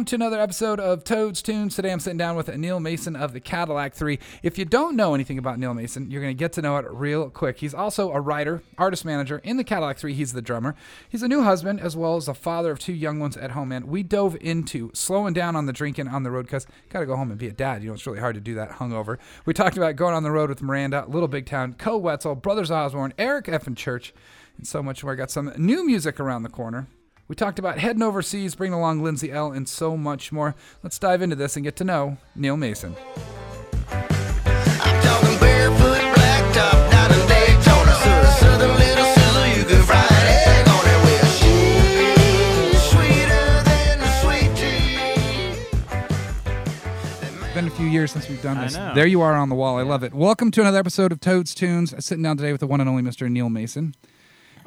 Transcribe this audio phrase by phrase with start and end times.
[0.00, 1.76] Welcome to another episode of Toads Tunes.
[1.76, 4.18] Today I'm sitting down with Neil Mason of the Cadillac 3.
[4.42, 6.86] If you don't know anything about Neil Mason, you're going to get to know it
[6.88, 7.58] real quick.
[7.58, 10.14] He's also a writer, artist manager in the Cadillac 3.
[10.14, 10.74] He's the drummer.
[11.10, 13.72] He's a new husband as well as a father of two young ones at home.
[13.72, 17.06] And we dove into slowing down on the drinking on the road because got to
[17.06, 17.82] go home and be a dad.
[17.82, 19.18] You know, it's really hard to do that hungover.
[19.44, 22.70] We talked about going on the road with Miranda, Little Big Town, Koe Wetzel, Brothers
[22.70, 24.14] Osborne, Eric Effin Church,
[24.56, 25.14] and so much more.
[25.14, 26.88] Got some new music around the corner.
[27.30, 30.56] We talked about heading overseas, bringing along Lindsay Ell, and so much more.
[30.82, 32.96] Let's dive into this and get to know Neil Mason.
[33.88, 40.04] I'm talking barefoot, blacktop, down in Daytona, so the southern little Sizzle, you can fry
[40.10, 44.50] an egg on it with she's sweeter than the sweet
[47.46, 47.54] tea.
[47.54, 48.74] Been a few years since we've done I this.
[48.74, 48.92] know.
[48.96, 49.78] There you are on the wall.
[49.78, 50.12] I love it.
[50.12, 51.94] Welcome to another episode of Toads Tunes.
[52.04, 53.30] Sitting down today with the one and only Mr.
[53.30, 53.94] Neil Mason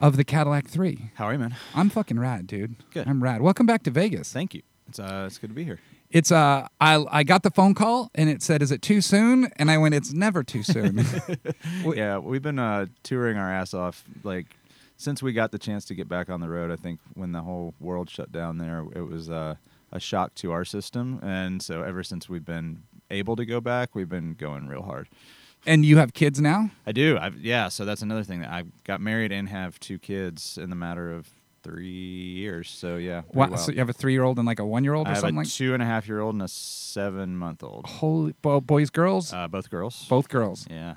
[0.03, 1.11] of the Cadillac 3.
[1.15, 1.55] How are you, man?
[1.73, 2.75] I'm fucking rad, dude.
[2.91, 3.07] Good.
[3.07, 3.41] I'm rad.
[3.41, 4.33] Welcome back to Vegas.
[4.33, 4.61] Thank you.
[4.89, 5.79] It's uh, it's good to be here.
[6.11, 9.45] It's uh, I I got the phone call and it said, "Is it too soon?"
[9.55, 11.05] And I went, "It's never too soon."
[11.95, 14.57] Yeah, we've been uh, touring our ass off like
[14.97, 16.69] since we got the chance to get back on the road.
[16.69, 19.55] I think when the whole world shut down there, it was uh,
[19.93, 23.95] a shock to our system, and so ever since we've been able to go back,
[23.95, 25.07] we've been going real hard.
[25.65, 26.71] And you have kids now?
[26.85, 27.17] I do.
[27.19, 30.69] I've, yeah, so that's another thing that I got married and have two kids in
[30.69, 31.27] the matter of
[31.63, 32.69] three years.
[32.69, 33.47] So yeah, Wow.
[33.49, 33.57] well.
[33.57, 35.47] So you have a three-year-old and like a one-year-old I or have something a like.
[35.49, 37.85] two and a half year old and a seven month old.
[37.85, 40.05] Holy bo- boys, girls, Uh, both girls.
[40.09, 40.65] both girls.
[40.69, 40.95] Yeah.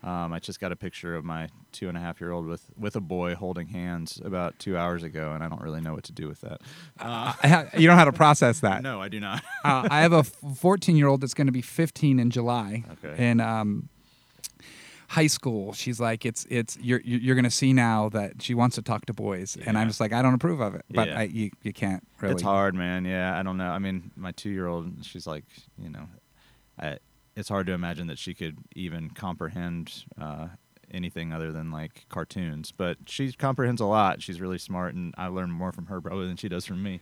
[0.00, 2.70] Um, I just got a picture of my two and a half year old with,
[2.78, 6.04] with a boy holding hands about two hours ago, and I don't really know what
[6.04, 6.60] to do with that.
[7.00, 8.82] Uh, I ha- you don't know how to process that.
[8.84, 9.42] no, I do not.
[9.64, 12.84] uh, I have a 14 year old that's going to be 15 in July.
[13.04, 13.28] Okay.
[13.28, 13.88] In um,
[15.08, 18.82] high school, she's like, it's it's you're you're to see now that she wants to
[18.82, 21.18] talk to boys, and I'm just like, I don't approve of it, but Yeah.
[21.20, 22.34] I, you you can't really.
[22.34, 23.04] It's hard, man.
[23.04, 23.70] Yeah, I don't know.
[23.70, 25.44] I mean, my two year old, she's like,
[25.82, 26.08] you know,
[26.78, 26.98] I,
[27.36, 30.48] it's hard to imagine that she could even comprehend uh,
[30.90, 32.70] anything other than like cartoons.
[32.70, 34.22] But she comprehends a lot.
[34.22, 37.00] She's really smart, and I learn more from her probably than she does from me.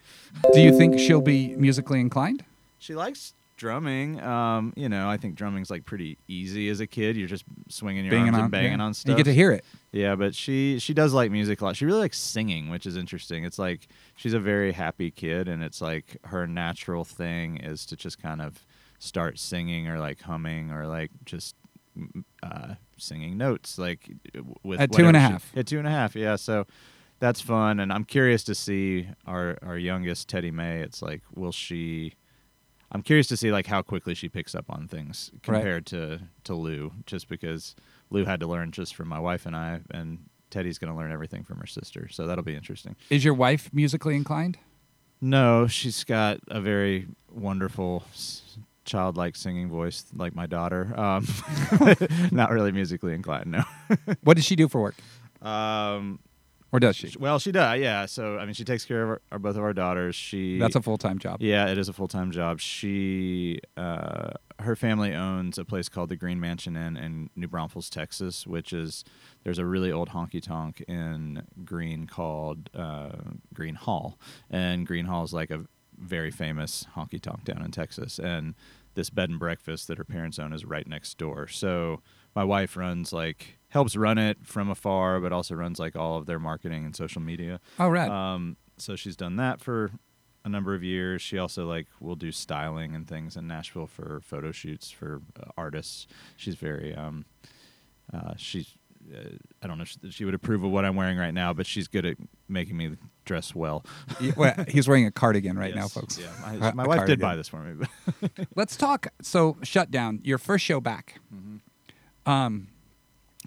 [0.53, 2.45] Do you think she'll be musically inclined?
[2.79, 4.21] She likes drumming.
[4.21, 7.17] Um, you know, I think drumming's like pretty easy as a kid.
[7.17, 8.85] You're just swinging your Banging arms on, and banging yeah.
[8.85, 9.11] on stuff.
[9.11, 9.65] You get to hear it.
[9.93, 11.77] Yeah, but she she does like music a lot.
[11.77, 13.45] She really likes singing, which is interesting.
[13.45, 17.97] It's like she's a very happy kid, and it's like her natural thing is to
[17.97, 18.65] just kind of
[18.99, 21.55] start singing or like humming or like just
[22.43, 24.11] uh, singing notes, like
[24.63, 26.37] with At two and a whatever she- At two and a half, yeah.
[26.37, 26.67] So
[27.19, 30.81] that's fun, and I'm curious to see our our youngest Teddy May.
[30.81, 32.15] It's like, will she?
[32.93, 35.43] I'm curious to see like how quickly she picks up on things Right.
[35.43, 37.75] compared to to Lou, just because
[38.11, 40.19] Lou had to learn just from my wife and I, and
[40.51, 42.09] Teddy's going to learn everything from her sister.
[42.09, 42.95] So that'll be interesting.
[43.11, 44.59] Is your wife musically inclined?
[45.21, 48.05] No, she's got a very wonderful
[48.85, 50.93] childlike singing voice like my daughter.
[50.99, 51.27] Um,
[52.31, 53.65] not really musically inclined, no.
[54.23, 54.95] What does she do for work,
[55.43, 56.21] Um,
[56.73, 57.13] or does she?
[57.19, 58.07] well, she does, yeah.
[58.07, 60.15] So I mean, she takes care of our, our, both of our daughters.
[60.15, 61.41] She That's a full time job.
[61.41, 62.61] Yeah, it is a full time job.
[62.61, 67.89] She, uh, her family owns a place called the Gruene Mansion Inn in New Braunfels,
[67.91, 69.05] Texas, which is
[69.45, 73.13] there's a really old honky tonk in Gruene called uh,
[73.55, 74.19] Gruene Hall,
[74.51, 75.65] and Gruene Hall is like a
[75.99, 78.55] very famous honky tonk down in Texas, and
[78.95, 81.47] this bed and breakfast that her parents own is right next door.
[81.47, 82.01] So
[82.35, 86.27] my wife runs like helps run it from afar, but also runs like all of
[86.27, 87.61] their marketing and social media.
[87.79, 88.09] Oh, right.
[88.09, 89.91] Um, so she's done that for
[90.45, 91.21] a number of years.
[91.21, 95.51] She also like will do styling and things in Nashville for photo shoots for uh,
[95.59, 96.07] artists.
[96.37, 97.25] She's very um,
[98.13, 98.75] uh, she's
[99.15, 99.31] uh,
[99.63, 101.67] I don't know if she, she would approve of what I'm wearing right now, but
[101.67, 102.17] she's good at
[102.49, 103.85] making me dress well.
[104.37, 106.19] Well, he's wearing a cardigan right now, folks.
[106.19, 106.27] Yeah,
[106.59, 107.19] my, my wife cardigan.
[107.19, 107.87] did buy this for me.
[108.57, 109.09] Let's talk.
[109.23, 110.21] So, shutdown.
[110.23, 111.21] Your first show back.
[111.35, 112.31] Mm-hmm.
[112.31, 112.69] Um,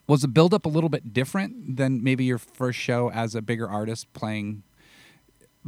[0.10, 3.42] was the build up a little bit different than maybe your first show as a
[3.44, 4.64] bigger artist playing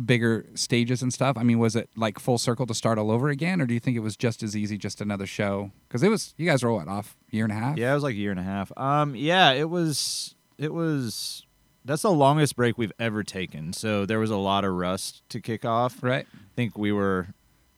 [0.03, 1.37] bigger stages and stuff?
[1.37, 3.79] I mean, was it like full circle to start all over again, or do you
[3.79, 5.71] think it was just as easy, just another show?
[5.87, 6.33] Because it was.
[6.37, 7.77] You guys were what off year and a half.
[7.77, 8.75] Yeah, it was like a year and a half.
[8.75, 10.33] Um, yeah, it was.
[10.57, 11.45] It was.
[11.85, 13.73] That's the longest break we've ever taken.
[13.73, 16.01] So there was a lot of rust to kick off.
[16.01, 16.25] Right.
[16.33, 17.27] I think we were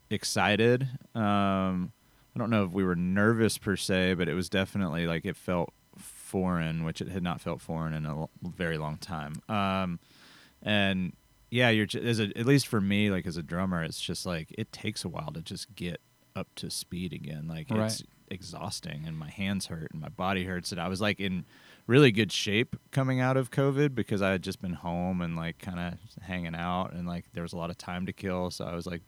[0.09, 0.87] excited.
[1.13, 1.91] Um,
[2.35, 5.35] I don't know if we were nervous per se, but it was definitely like it
[5.37, 5.73] felt
[6.33, 9.33] foreign, which it had not felt foreign in a l- very long time.
[9.47, 9.99] Um,
[10.63, 11.13] and
[11.51, 14.25] yeah, you're ju- as a, at least for me, like as a drummer, it's just
[14.25, 16.01] like it takes a while to just get
[16.35, 17.47] up to speed again.
[17.47, 17.85] Like Right.
[17.85, 20.71] it's exhausting, and my hands hurt and my body hurts.
[20.71, 21.45] And I was like in
[21.85, 25.59] really good shape coming out of COVID because I had just been home and like
[25.59, 25.93] kind of
[26.23, 28.49] hanging out, and like there was a lot of time to kill.
[28.49, 29.01] So I was like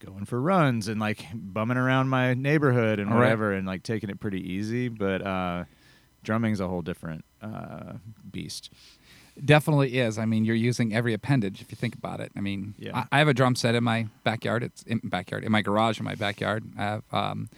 [0.00, 3.22] going for runs and like bumming around my neighborhood and All right.
[3.22, 4.88] whatever and like taking it pretty easy.
[4.88, 5.64] But uh,
[6.24, 7.94] drumming's a whole different uh,
[8.32, 8.70] beast.
[9.44, 10.16] Definitely is.
[10.18, 12.30] I mean, you're using every appendage if you think about it.
[12.36, 12.98] I mean, Yeah.
[12.98, 14.62] I, I have a drum set in my backyard.
[14.62, 16.64] It's in backyard in my garage in my backyard.
[16.78, 17.02] I have.
[17.12, 17.48] Um,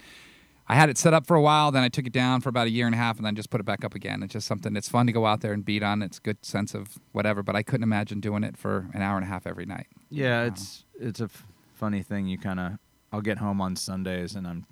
[0.68, 2.66] I had it set up for a while, then I took it down for about
[2.66, 4.24] a year and a half, and then just put it back up again.
[4.24, 6.02] It's just something It's fun to go out there and beat on.
[6.02, 9.24] It's good sense of whatever, but I couldn't imagine doing it for an hour and
[9.24, 9.86] a half every night.
[10.10, 10.46] Yeah, Wow.
[10.48, 12.26] it's it's a f- funny thing.
[12.26, 12.72] You kind of
[13.12, 14.66] I'll get home on Sundays and I'm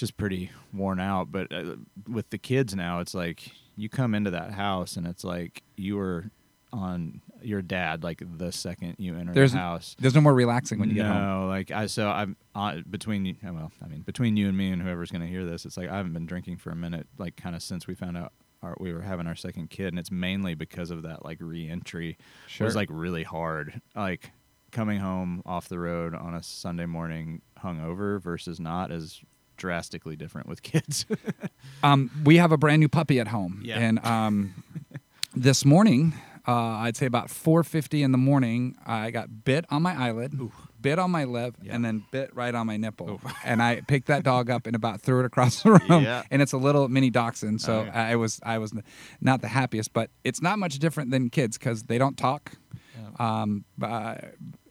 [0.00, 1.30] just pretty worn out.
[1.30, 1.76] But uh,
[2.08, 5.96] with the kids now, it's like you come into that house and it's like you
[5.96, 6.30] were
[6.72, 9.96] on your dad like the second you enter There's the house.
[9.98, 11.48] There's no more relaxing when you no, get home.
[11.48, 13.34] like I so I'm uh, between you.
[13.42, 15.88] Well, I mean between you and me and whoever's going to hear this, it's like
[15.88, 18.32] I haven't been drinking for a minute, like kind of since we found out
[18.62, 22.16] our, we were having our second kid, and it's mainly because of that like re-entry
[22.46, 22.66] Sure.
[22.66, 23.80] was like really hard.
[23.96, 24.30] Like
[24.70, 29.20] coming home off the road on a Sunday morning hungover versus not is
[29.60, 31.06] drastically different with kids.
[31.84, 33.78] Um, we have a brand new puppy at home, Yeah.
[33.78, 34.64] and um,
[35.34, 36.14] this morning,
[36.48, 36.52] uh,
[36.84, 40.38] I'd say about 4:50 in the morning, I got bit on my eyelid,
[40.80, 41.74] bit on my lip, Yeah.
[41.74, 43.20] and then bit right on my nipple.
[43.44, 46.02] and I picked that dog up and about threw it across the room.
[46.02, 46.22] Yeah.
[46.30, 47.90] And it's a little mini dachshund, so Oh.
[47.98, 48.72] I was I was
[49.20, 52.52] not the happiest, but it's not much different than kids because they don't talk.
[53.20, 54.14] Um, uh,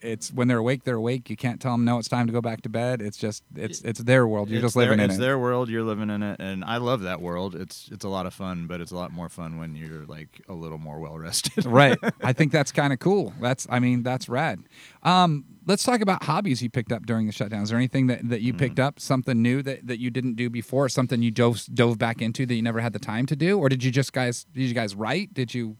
[0.01, 1.29] it's when they're awake, they're awake.
[1.29, 2.99] You can't tell them no, it's time to go back to bed.
[2.99, 4.49] It's just it's it's their world.
[4.49, 5.17] You're It's just living their, in it's it.
[5.17, 5.69] It's their world.
[5.69, 7.53] You're living in it, and I love that world.
[7.53, 10.41] It's it's a lot of fun, but it's a lot more fun when you're like
[10.49, 11.63] a little more well rested.
[11.67, 11.95] right.
[12.23, 13.33] I think that's kind of cool.
[13.39, 14.63] That's I mean that's rad.
[15.03, 17.61] Um, let's talk about hobbies you picked up during the shutdown.
[17.61, 20.49] Is there anything that, that you picked up, something new that, that you didn't do
[20.49, 23.59] before, something you dove dove back into that you never had the time to do,
[23.59, 25.35] or did you just guys did you guys write?
[25.35, 25.77] Did you?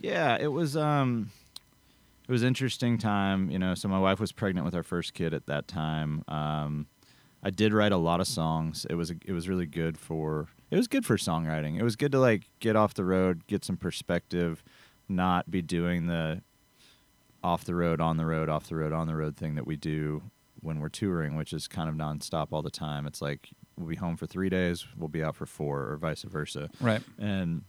[0.00, 1.30] Yeah, it was um
[2.28, 5.14] it was an interesting time, you know, so my wife was pregnant with our first
[5.14, 6.22] kid at that time.
[6.28, 6.86] Um
[7.42, 8.86] I did write a lot of songs.
[8.90, 11.78] It was it was really good for it was good for songwriting.
[11.78, 14.64] It was good to like get off the road, get some perspective,
[15.08, 16.42] not be doing the
[17.44, 19.76] off the road, on the road, off the road, on the road thing that we
[19.76, 20.22] do
[20.60, 23.06] when we're touring, which is kind of nonstop all the time.
[23.06, 26.22] It's like we'll be home for three days, we'll be out for four, or vice
[26.22, 27.02] versa Right.
[27.18, 27.62] and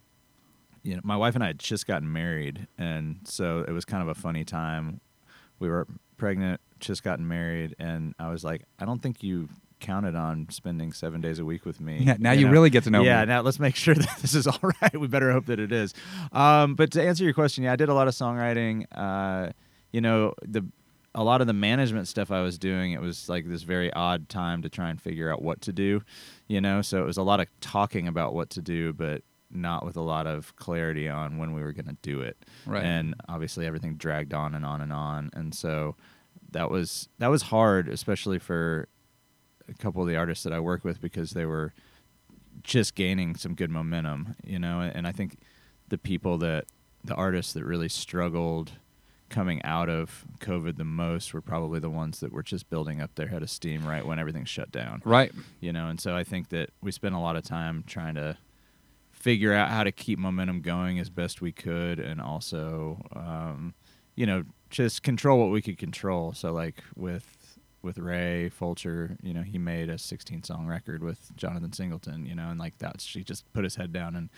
[0.88, 4.02] you know my wife and i had just gotten married and so it was kind
[4.02, 5.02] of a funny time.
[5.60, 5.88] We were
[6.18, 9.50] pregnant just gotten married and i was like i don't think you
[9.80, 12.00] counted on spending seven days a week with me.
[12.00, 13.20] Yeah, now you really get to know yeah me.
[13.20, 15.00] Yeah, now let's make sure that this is all right.
[15.00, 15.94] We better hope that it is.
[16.32, 18.86] Um, but to answer your question yeah i did a lot of songwriting.
[18.92, 19.52] Uh,
[19.92, 20.66] you know the
[21.16, 24.30] a lot of the management stuff I was doing, it was like this very odd
[24.30, 26.04] time to try and figure out what to do,
[26.48, 26.84] you know.
[26.84, 30.02] So it was a lot of talking about what to do, but not with a
[30.02, 32.38] lot of clarity on when we were going to do it.
[32.66, 32.84] Right.
[32.84, 35.96] And obviously everything dragged on and on and on, and so
[36.52, 38.88] that was that was hard, especially for
[39.70, 41.74] a couple of the artists that I work with because they were
[42.64, 44.82] just gaining some good momentum, you know.
[44.82, 45.38] And I think
[45.88, 46.66] the people that
[47.04, 48.72] the artists that really struggled
[49.30, 53.16] coming out of COVID the most were probably the ones that were just building up
[53.16, 55.02] their head of steam right when everything shut down.
[55.04, 55.32] Right.
[55.60, 58.38] You know, and so I think that we spent a lot of time trying to
[59.28, 63.74] figure out how to keep momentum going as best we could and also um,
[64.16, 66.32] you know, just control what we could control.
[66.34, 71.36] So like with with Ray Fulcher, you know, he made a 16 song record with
[71.36, 74.30] Jonathan Singleton, you know, and like that's she just put his head down and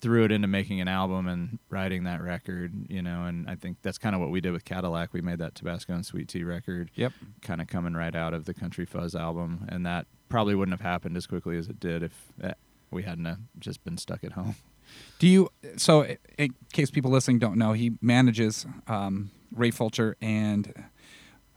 [0.00, 3.76] threw it into making an album and writing that record, you know, and I think
[3.82, 5.12] that's kind of what we did with Cadillac.
[5.12, 7.12] We made that Tabasco and Sweet Tea record, Yep.
[7.42, 10.86] kind of coming right out of the Country Fuzz album, and that probably wouldn't have
[10.86, 12.52] happened as quickly as it did if uh,
[12.90, 14.56] we hadn't uh, just been stuck at home.
[15.20, 15.48] Do you?
[15.76, 16.04] So,
[16.36, 20.72] in case people listening don't know, he manages um, Ray Fulcher and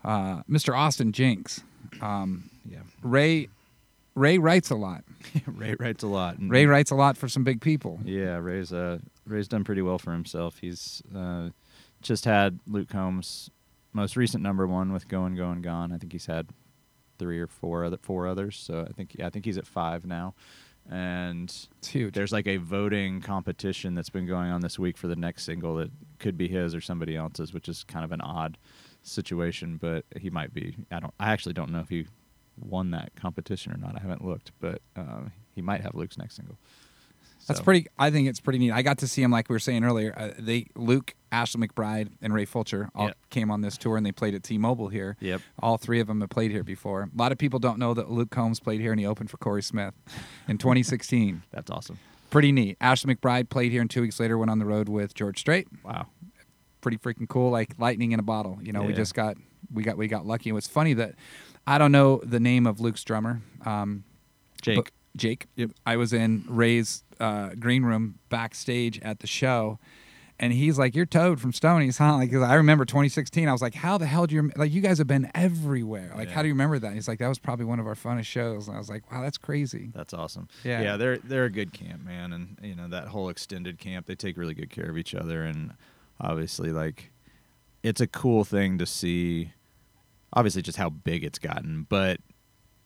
[0.04, 0.76] uh, Mr.
[0.76, 1.62] Austin Jenckes.
[2.00, 3.48] Um, Yeah, Ray
[4.14, 5.02] Ray writes a lot.
[5.46, 6.38] Ray writes a lot.
[6.38, 7.98] and- Ray writes a lot for some big people.
[8.04, 10.58] Yeah, Ray's uh, Ray's done pretty well for himself.
[10.60, 11.48] He's uh,
[12.02, 13.50] just had Luke Combs'
[13.92, 16.50] most recent number one with "Going, Going, Gone." I think he's had
[17.18, 18.56] three or four other four others.
[18.56, 20.34] So I think yeah, I think he's at five now.
[20.90, 25.44] And there's like a voting competition that's been going on this week for the next
[25.44, 28.58] single that could be his or somebody else's, which is kind of an odd
[29.02, 29.78] situation.
[29.78, 30.76] But he might be.
[30.90, 31.14] I don't.
[31.18, 32.06] I actually don't know if he
[32.60, 33.96] won that competition or not.
[33.96, 35.22] I haven't looked, but uh,
[35.54, 36.58] he might have Luke's next single.
[37.46, 37.86] That's So- pretty.
[37.98, 38.72] I think it's pretty neat.
[38.72, 40.14] I got to see him, like we were saying earlier.
[40.16, 43.16] Uh, they Luke, Ashley McBryde, and Ray Fulcher all Yep.
[43.30, 45.16] came on this tour, and they played at T-Mobile here.
[45.20, 45.40] Yep.
[45.58, 47.02] All three of them have played here before.
[47.02, 49.36] A lot of people don't know that Luke Combs played here, and he opened for
[49.36, 49.94] Corey Smith
[50.48, 51.42] in 2016.
[51.52, 51.98] That's awesome.
[52.30, 52.76] pretty neat.
[52.80, 55.68] Ashley McBryde played here, and two weeks later went on the road with George Strait.
[55.84, 56.06] Wow.
[56.80, 58.58] Pretty freaking cool, like lightning in a bottle.
[58.62, 59.36] You know, we just got
[59.72, 60.50] we got we got lucky.
[60.50, 61.14] It was funny that
[61.66, 63.40] I don't know the name of Luke's drummer.
[63.64, 64.02] Um,
[64.60, 64.90] Jake.
[65.16, 65.46] Jake.
[65.86, 69.78] I was in Ray's uh, green room backstage at the show,
[70.38, 73.48] and he's like, "You're Toad from Stoney's, huh?" Like, I remember 2016.
[73.48, 74.72] I was like, "How the hell do you like?
[74.72, 76.12] You guys have been everywhere.
[76.16, 78.26] Like, how do you remember that?" He's like, "That was probably one of our funnest
[78.26, 80.48] shows." And I was like, "Wow, that's crazy." That's awesome.
[80.64, 80.82] Yeah.
[80.82, 84.14] yeah, they're they're a good camp, man, and you know that whole extended camp, they
[84.14, 85.74] take really good care of each other, and
[86.20, 87.12] obviously, like,
[87.82, 89.52] it's a cool thing to see.
[90.32, 92.18] Obviously, just how big it's gotten, but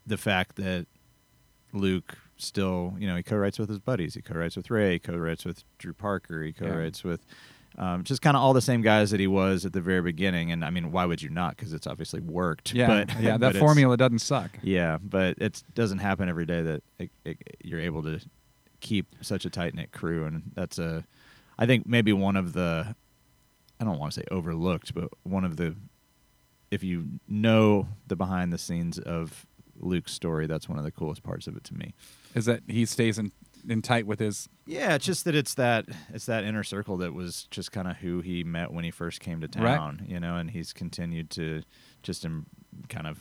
[0.07, 0.87] the fact that
[1.73, 5.45] Luke still, you know, he co-writes with his buddies, he co-writes with Ray, he co-writes
[5.45, 7.25] with Drew Parker, he co-writes with.
[7.77, 10.51] Um, just kind of all the same guys that he was at the very beginning,
[10.51, 11.57] and I mean, why would you not?
[11.57, 12.75] Because it's obviously worked.
[12.75, 14.51] Yeah, but, yeah, that formula doesn't suck.
[14.63, 18.21] yeah, but it doesn't happen every day that it, it, you're able to
[18.81, 21.05] keep such a tight knit crew, and that's a,
[21.57, 22.97] I think maybe one of the,
[23.81, 25.77] I don't want to say overlooked, but one of the,
[26.73, 29.47] if you know the behind the scenes of
[29.81, 31.95] Luke's story, that's one of the coolest parts of it to me.
[32.39, 33.33] Is that he stays in,
[33.69, 37.13] in tight with his Yeah, it's just that it's that it's that inner circle that
[37.15, 39.77] was just kind of who he met when he first came to Right.
[39.77, 41.63] town, you know, and he's continued to
[42.03, 42.47] just um,
[42.89, 43.19] kind of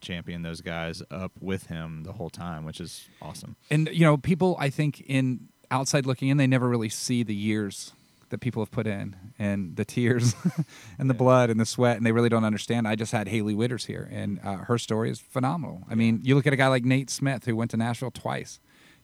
[0.00, 3.56] champion those guys up with him the whole time, which is awesome.
[3.70, 7.34] and you know people i think in outside looking in they never really see the
[7.34, 7.92] years
[8.30, 10.34] that people have put in and the tears
[10.98, 11.18] and the Yeah.
[11.18, 12.88] blood and the sweat and they really don't understand.
[12.88, 15.82] I just had haley Whitters here and uh, her story is phenomenal.
[15.90, 18.58] I mean you look at a guy like nate smith who went to nashville twice.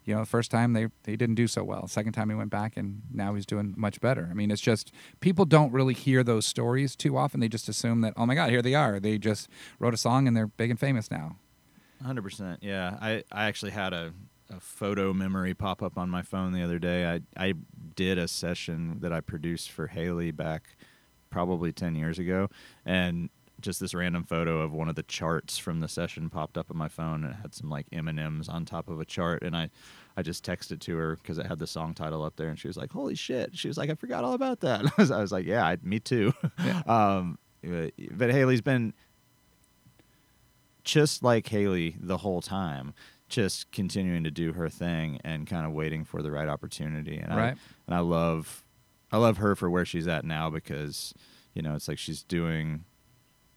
[0.04, 1.88] You know the first time they, they didn't do so well.
[1.88, 4.28] Second time he went back and now he's doing much better.
[4.30, 7.40] I mean it's just people don't really hear those stories too often.
[7.40, 9.00] They just assume that oh my god here they are.
[9.00, 11.36] They just wrote a song and they're big and famous now.
[12.04, 12.60] Hundred percent.
[12.62, 14.12] Yeah, I, I actually had a,
[14.50, 17.04] a photo memory pop up on my phone the other day.
[17.10, 17.54] I I
[17.96, 20.76] did a session that I produced for Haley back
[21.30, 22.48] probably ten years ago,
[22.84, 26.70] and just this random photo of one of the charts from the session popped up
[26.70, 29.04] on my phone, and it had some like M and M's on top of a
[29.04, 29.70] chart, and I.
[30.18, 32.68] I just texted to her because it had the song title up there, and she
[32.68, 35.20] was like, "Holy shit!" She was like, "I forgot all about that." I was, I
[35.20, 36.32] was like, "Yeah, I, me too."
[36.64, 36.80] Yeah.
[36.86, 38.94] um, but, but Haley's been
[40.84, 42.94] just like Haley the whole time,
[43.28, 47.18] just continuing to do her thing and kind of waiting for the right opportunity.
[47.18, 47.36] And I
[47.86, 48.64] and I love
[49.12, 51.12] I love her for where she's at now because
[51.54, 52.84] you know it's like she's doing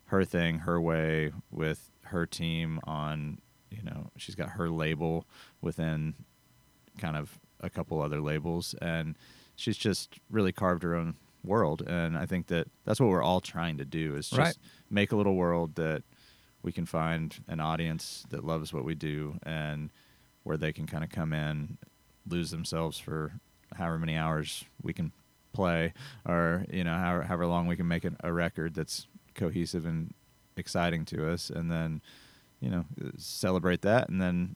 [0.05, 5.25] her thing her way with her team on you know she's got her label
[5.61, 6.15] within
[6.97, 9.15] kind of a couple other labels and
[9.55, 13.39] she's just really carved her own world and i think that that's what we're all
[13.39, 14.57] trying to do is just Right.
[14.89, 16.01] make a little world that
[16.61, 19.89] we can find an audience that loves what we do and
[20.43, 21.77] where they can kind of come in
[22.27, 23.33] lose themselves for
[23.75, 25.11] however many hours we can
[25.53, 25.93] play
[26.27, 30.13] or you know however, however long we can make an, a record that's cohesive and
[30.57, 31.49] exciting to us.
[31.49, 32.01] And then
[32.59, 32.85] you know
[33.17, 34.55] celebrate that and then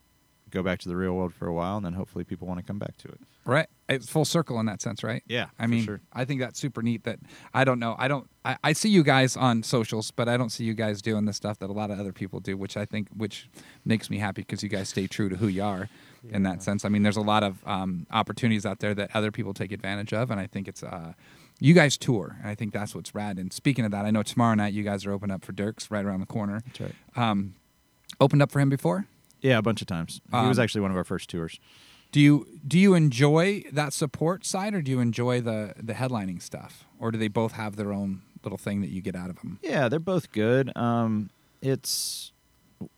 [0.54, 2.64] go back to the real world for a while and then hopefully people want to
[2.64, 3.66] come back to it Right.
[3.90, 5.22] It's full circle in that sense, right?
[5.26, 6.00] Yeah, I for mean, sure.
[6.14, 7.18] I think that's super neat that
[7.52, 7.94] I don't know.
[7.98, 11.02] I don't I, I see you guys on socials, but I don't see you guys
[11.02, 13.50] doing the stuff that a lot of other people do, which I think which
[13.84, 15.90] makes me happy because you guys stay true to who you are
[16.30, 16.86] in that sense.
[16.86, 20.14] I mean, there's a lot of um, opportunities out there that other people take advantage
[20.14, 21.12] of, and I think it's uh
[21.60, 23.38] you guys tour, and I think that's what's rad.
[23.38, 25.90] And speaking of that, I know tomorrow night you guys are open up for Dierks
[25.90, 26.62] right around the corner.
[26.66, 27.54] that's right Um,
[28.18, 29.06] opened up for him before.
[29.44, 31.60] Yeah a bunch of times he was Um, actually one of our first tours
[32.10, 36.40] Do you do you enjoy that support side, or do you enjoy the the headlining
[36.42, 39.36] stuff, or do they both have their own little thing that you get out of
[39.40, 39.58] them?
[39.62, 40.70] Yeah, they're both good.
[40.76, 41.30] Um,
[41.62, 42.32] it's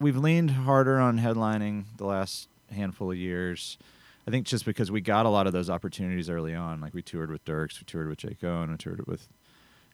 [0.00, 3.78] we've leaned harder on headlining the last handful of years.
[4.26, 6.80] I think just because we got a lot of those opportunities early on.
[6.80, 9.28] Like we toured with Dierks, we toured with Jake Owen, we toured with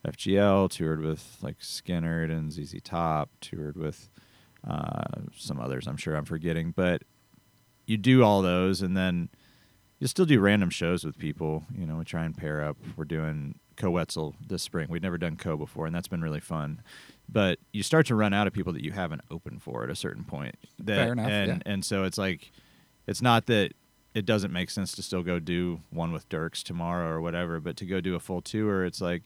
[0.05, 4.09] FGL, toured with like Skynyrd and ZZ Top, toured with
[4.67, 5.03] uh,
[5.35, 5.87] some others.
[5.87, 7.03] I'm sure I'm forgetting, but
[7.85, 9.29] you do all those, and then
[9.99, 11.63] you still do random shows with people.
[11.77, 12.77] You know, we try and pair up.
[12.95, 14.87] We're doing Koe Wetzel this spring.
[14.89, 16.81] We'd never done Koe before, and that's been really fun.
[17.29, 19.95] But you start to run out of people that you haven't opened for at a
[19.95, 20.55] certain point.
[20.79, 21.71] That, Fair enough, And yeah.
[21.71, 22.51] and so it's like,
[23.07, 23.73] it's not that
[24.13, 27.75] it doesn't make sense to still go do one with Dierks tomorrow or whatever, but
[27.77, 29.23] to go do a full tour, it's like,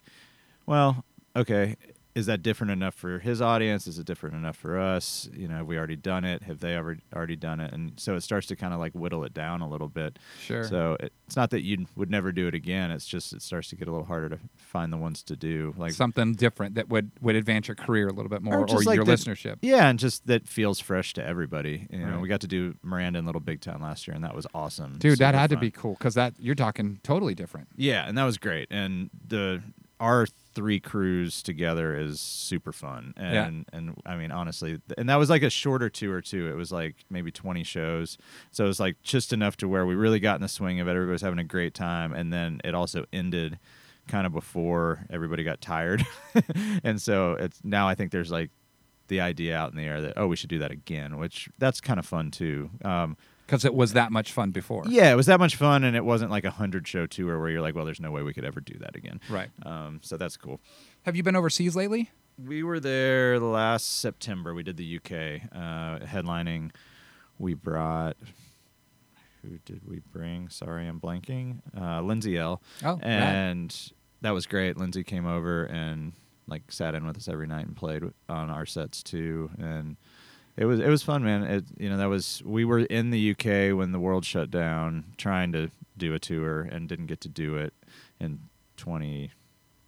[0.65, 1.03] well,
[1.35, 1.75] okay,
[2.17, 3.85] is that different enough for his audience?
[3.85, 5.29] Is it different enough for us?
[5.33, 6.41] You know, have we already done it?
[6.41, 7.71] Have they ever already done it?
[7.73, 10.17] And so it starts to kind of like whittle it down a little bit.
[10.41, 10.63] Sure.
[10.63, 12.89] So it, it's not that you would never do it again.
[12.89, 15.75] It's just it starts to get a little harder to find the ones to do.
[15.77, 18.87] Like Something different that would would advance your career a little bit more, or, just
[18.87, 19.57] like your listenership.
[19.61, 21.87] Yeah, and just that feels fresh to everybody.
[21.91, 22.21] You know, Right.
[22.21, 24.97] we got to do Miranda in Little Big Town last year, and that was awesome.
[24.97, 27.67] Dude, that Super had to be cool because that you're talking totally different.
[27.75, 28.69] Yeah, and that was great.
[28.71, 29.61] And the
[29.99, 33.13] our three crews together is super fun.
[33.17, 33.45] Yeah.
[33.45, 36.47] and and i mean honestly and that was like a shorter tour too.
[36.49, 38.17] It was like maybe 20 shows.
[38.51, 40.87] So it was like just enough to where we really got in the swing of
[40.87, 40.91] it.
[40.91, 42.13] Everybody was having a great time.
[42.13, 43.59] And then it also ended
[44.07, 46.05] kind of before everybody got tired.
[46.83, 48.51] And so it's now i think there's like
[49.07, 51.79] the idea out in the air that oh we should do that again which that's
[51.81, 52.69] kind of fun too.
[52.83, 54.83] Um, Because it was that much fun before.
[54.89, 57.49] yeah, it was that much fun, and it wasn't like a hundred show tour where
[57.49, 59.21] you're like, well, there's no way we could ever do that again.
[59.29, 59.47] Right.
[59.65, 60.59] Um, so that's cool.
[61.03, 62.11] Have you been overseas lately?
[62.37, 64.53] We were there last September.
[64.53, 66.71] We did the UK uh, headlining.
[67.39, 68.17] We brought.
[69.43, 70.49] Who did we bring?
[70.49, 71.59] Sorry, I'm blanking.
[71.79, 72.61] Uh, Lindsay Ell.
[72.83, 73.73] Oh, and
[74.21, 74.77] that was great.
[74.77, 76.11] Lindsay came over and
[76.47, 79.95] like sat in with us every night and played on our sets too, and
[80.57, 81.43] it was it was fun, man.
[81.43, 85.05] It you know that was we were in the UK when the world shut down,
[85.17, 87.73] trying to do a tour and didn't get to do it
[88.19, 88.39] in
[88.75, 89.31] twenty.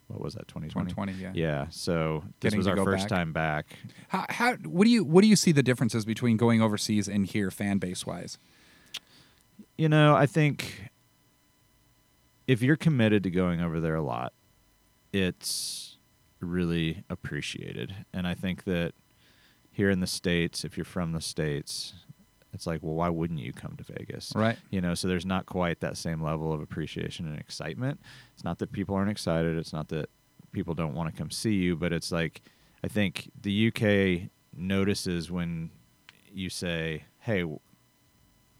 [0.07, 0.47] What was that?
[0.47, 0.91] Twenty twenty.
[0.91, 1.31] 2020, yeah.
[1.33, 1.67] Yeah.
[1.71, 3.09] So this Getting was our first back.
[3.09, 3.77] time back.
[4.09, 7.25] How, how what do you what do you see the differences between going overseas and
[7.25, 8.38] here fan base wise?
[9.77, 10.89] You know, I think
[12.47, 14.33] if you're committed to going over there a lot,
[15.13, 15.97] it's
[16.39, 17.93] really appreciated.
[18.13, 18.93] And I think that
[19.79, 21.93] here in the States, if you're from the States,
[22.51, 24.33] it's like, well, why wouldn't you come to Vegas?
[24.36, 24.57] Right.
[24.71, 28.01] You know, so there's not quite that same level of appreciation and excitement.
[28.33, 29.55] It's not that people aren't excited.
[29.55, 30.09] It's not that
[30.51, 32.41] people don't want to come see you, but it's like,
[32.83, 35.69] I think the UK notices when
[36.29, 37.45] you say, hey,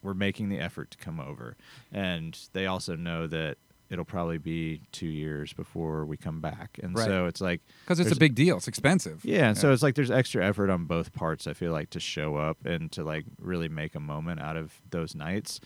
[0.02, 1.58] we're making the effort to come over.
[1.92, 3.58] And they also know that
[3.90, 6.80] it'll probably be two years before we come back.
[6.84, 7.06] And Right.
[7.08, 8.58] so it's like, Because it's a big deal.
[8.58, 9.24] It's expensive.
[9.26, 11.48] yeah, and so it's like there's extra effort on both parts.
[11.48, 14.74] I feel like to show up and to like really make a moment out of
[14.92, 15.60] those nights,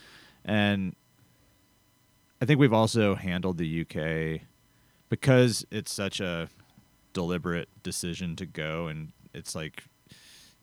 [0.46, 0.96] and
[2.42, 4.42] I think we've also handled the UK
[5.10, 6.50] because it's such a
[7.14, 9.84] deliberate decision to go, and it's like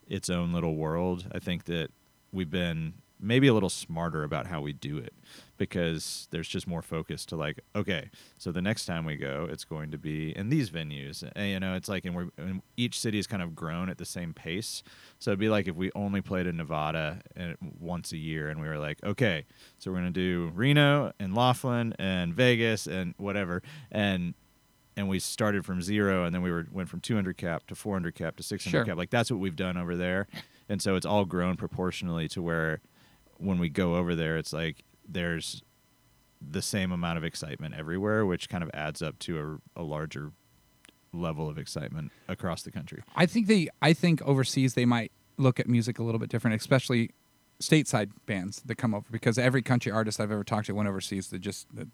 [0.09, 1.27] its own little world.
[1.33, 1.90] I think that
[2.33, 5.12] we've been maybe a little smarter about how we do it
[5.61, 9.62] because there's just more focus to like okay so the next time we go it's
[9.64, 12.99] going to be in these venues and, you know it's like and we're and each
[12.99, 14.83] city has kind of grown at the same pace.
[15.18, 18.59] So it'd be like if we only played in nevada and once a year and
[18.59, 19.44] we were like okay
[19.79, 24.33] so we're going to do reno and laughlin and vegas and whatever and
[24.96, 28.14] and we started from zero and then we were went from 200 cap to 400
[28.14, 28.85] cap to 600 Sure.
[28.87, 28.96] cap.
[28.96, 30.27] Like that's what we've done over there.
[30.70, 32.81] And so it's all grown proportionally to where
[33.37, 35.62] when we go over there it's like there's
[36.40, 40.33] the same amount of excitement everywhere which kind of adds up to a, a larger
[41.12, 45.59] level of excitement across the country I think they I think overseas they might look
[45.59, 47.11] at music a little bit different, especially
[47.61, 51.29] stateside bands that come over because every country artist I've ever talked to went overseas.
[51.29, 51.88] They just the,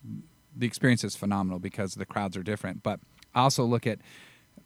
[0.55, 2.83] the experience is phenomenal because the crowds are different.
[2.83, 3.01] But
[3.35, 4.01] I also look at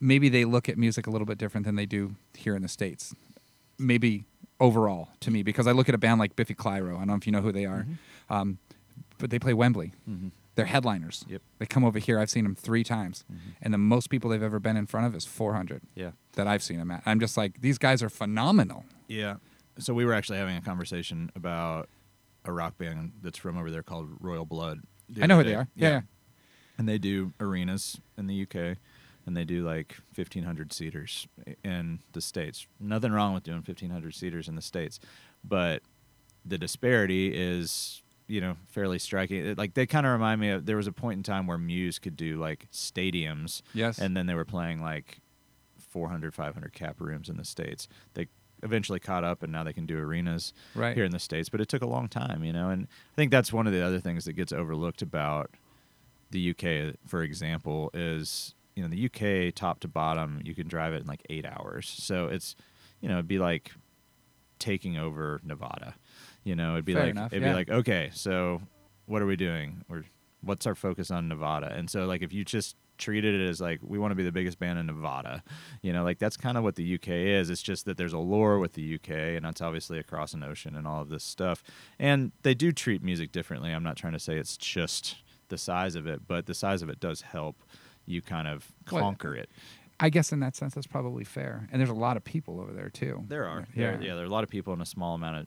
[0.00, 2.68] maybe they look at music a little bit different than they do here in the
[2.68, 3.14] states.
[3.78, 4.24] Maybe
[4.58, 6.96] overall to me because I look at a band like Biffy Clyro.
[6.96, 7.94] I don't know if you know who they are, mm-hmm.
[8.30, 8.58] Um,
[9.18, 9.92] but they play Wembley.
[10.56, 11.24] They're headliners.
[11.28, 11.42] Yep.
[11.58, 12.18] They come over here.
[12.18, 13.24] I've seen them three times,
[13.62, 16.62] and the most people they've ever been in front of is 400 yeah that I've
[16.62, 17.02] seen them at.
[17.06, 18.84] I'm just like, these guys are phenomenal.
[19.08, 19.36] yeah
[19.78, 21.88] so we were actually having a conversation about
[22.44, 24.80] a rock band that's from over there called royal blood
[25.20, 25.68] I know who they are.
[25.74, 25.88] Yeah.
[25.88, 26.00] yeah.
[26.78, 28.76] and they do arenas in the UK,
[29.26, 31.26] and they do like 1,500 seaters
[31.64, 32.66] in the states.
[32.78, 35.00] Nothing wrong with doing 1,500 seaters in the states,
[35.42, 35.82] but
[36.44, 39.44] the disparity is you know fairly striking.
[39.44, 41.58] It- Like they kind of remind me of there was a point in time where
[41.58, 43.98] Muse could do like stadiums, Yes.
[43.98, 45.20] and then they were playing like
[45.78, 47.88] 400, 500 cap rooms in the states.
[48.14, 48.28] They
[48.62, 50.94] eventually caught up, and now they can do arenas Right.
[50.94, 51.48] here in the states.
[51.48, 52.68] But it took a long time, you know.
[52.70, 55.50] And I think that's one of the other things that gets overlooked about
[56.30, 60.92] the UK, for example, is you know the UK top to bottom you can drive
[60.94, 61.88] it in like eight hours.
[61.88, 62.54] So it's
[63.00, 63.72] you know it'd be like
[64.60, 65.94] taking over Nevada.
[66.44, 67.50] You know, it'd be Fair like enough, it'd yeah.
[67.50, 68.62] be like okay, so
[69.06, 69.84] what are we doing?
[69.88, 70.04] We're
[70.42, 71.72] what's our focus on Nevada?
[71.74, 74.32] And so like if you just treated it as like we want to be the
[74.32, 75.42] biggest band in Nevada,
[75.82, 77.50] you know, like that's kind of what the UK is.
[77.50, 80.76] It's just that there's a lore with the UK, and that's obviously across an ocean
[80.76, 81.62] and all of this stuff.
[81.98, 83.70] And they do treat music differently.
[83.72, 85.16] I'm not trying to say it's just
[85.48, 87.62] the size of it, but the size of it does help
[88.06, 89.50] you kind of Well, conquer it.
[89.98, 91.68] I guess in that sense, that's probably fair.
[91.70, 93.24] And there's a lot of people over there too.
[93.28, 93.92] There are, Yeah.
[93.92, 94.14] yeah, yeah.
[94.14, 95.46] There are a lot of people in a small amount of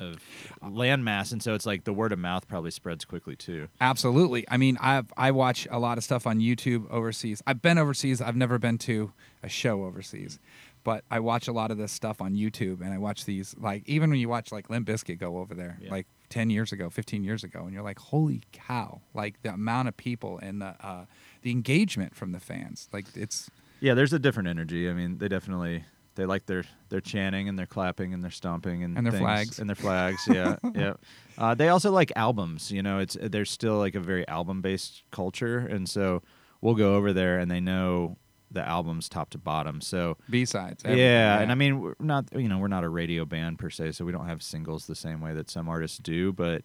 [0.00, 0.16] of
[0.62, 3.68] land mass, and so it's like the word of mouth probably spreads quickly too.
[3.80, 4.44] Absolutely.
[4.48, 7.42] I mean, I I watch a lot of stuff on YouTube overseas.
[7.46, 8.20] I've been overseas.
[8.20, 10.38] I've never been to a show overseas,
[10.84, 13.82] but I watch a lot of this stuff on YouTube, and I watch these like
[13.86, 15.90] even when you watch like Limp Bizkit go over there, Yeah.
[15.90, 19.02] like 10 years ago, 15 years ago, and you're like, holy cow!
[19.14, 21.04] Like the amount of people and the uh,
[21.42, 23.50] the engagement from the fans, like it's
[23.80, 24.88] Yeah, there's a different energy.
[24.88, 28.82] I mean, they definitely they like their their chanting and their clapping and their stomping
[28.84, 29.58] and And their things, flags.
[29.58, 30.22] and their flags.
[30.28, 30.94] Yeah, yeah.
[31.38, 32.70] Uh, they also like albums.
[32.70, 36.22] You know, it's there's still like a very album based culture, and so
[36.60, 38.16] we'll go over there and they know
[38.50, 39.80] the albums top to bottom.
[39.80, 40.82] So B sides.
[40.86, 43.92] yeah, and I mean, we're not you know we're not a radio band per se,
[43.92, 46.32] so we don't have singles the same way that some artists do.
[46.32, 46.62] But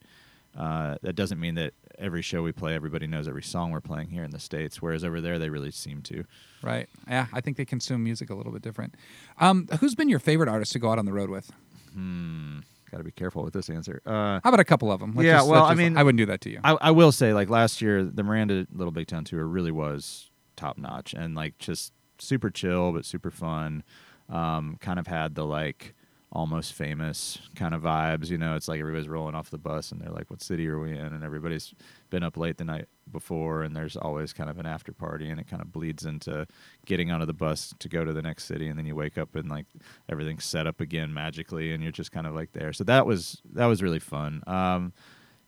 [0.58, 4.10] uh, that doesn't mean that every show we play, everybody knows every song we're playing
[4.10, 4.82] here in the states.
[4.82, 6.24] Whereas over there, they really seem to.
[6.62, 6.88] right.
[7.08, 8.96] Yeah, I think they consume music a little bit different.
[9.40, 11.52] Um, who's been your favorite artist to go out on the road with?
[11.94, 12.60] Hmm.
[12.92, 14.02] Got to be careful with this answer.
[14.06, 15.14] Uh, How about a couple of them?
[15.20, 16.60] Yeah, well, I mean- I wouldn't do that to you.
[16.64, 20.30] I, I will say, like last year, the Miranda Little Big Town tour really was
[20.56, 23.84] top notch and like just super chill but super fun.
[24.30, 25.96] Um, kind of had the like
[26.32, 28.30] almost famous kind of vibes.
[28.30, 30.78] You know, it's like everybody's rolling off the bus and they're like, "What city are
[30.80, 31.74] we in?" And everybody's
[32.10, 35.40] been up late the night before, and there's always kind of an after party, and
[35.40, 36.46] it kind of bleeds into
[36.86, 39.36] getting onto the bus to go to the next city, and then you wake up
[39.36, 39.66] and like
[40.10, 42.74] everything's set up again magically, and you're just kind of like there.
[42.74, 44.44] So that was that was really fun.
[44.48, 44.92] Um,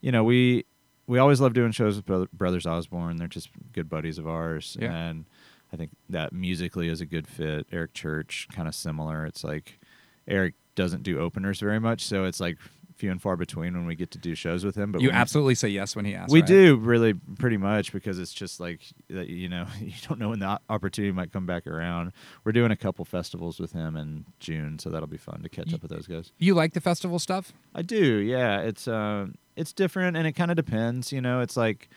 [0.01, 0.65] you know, we
[1.07, 3.17] we always love doing shows with Brothers Osborne.
[3.17, 4.93] They're just good buddies of ours, Yeah.
[4.95, 5.25] and
[5.73, 7.67] I think that musically is a good fit.
[7.71, 9.25] Eric Church, kind of similar.
[9.25, 9.79] It's like
[10.27, 12.57] Eric doesn't do openers very much, so it's like
[12.95, 14.93] few and far between when we get to do shows with him.
[14.93, 16.31] But you absolutely say yes when he asks.
[16.31, 16.47] we right?
[16.47, 19.27] do really pretty much because it's just like that.
[19.27, 22.13] You know, you don't know when the opportunity might come back around.
[22.45, 25.73] We're doing a couple festivals with him in June, so that'll be fun to catch
[25.73, 26.31] up with those guys.
[26.37, 27.51] You like the festival stuff?
[27.75, 28.61] I do, yeah.
[28.61, 31.11] It's um, it's different, and it kind of depends.
[31.11, 31.89] You know, it's like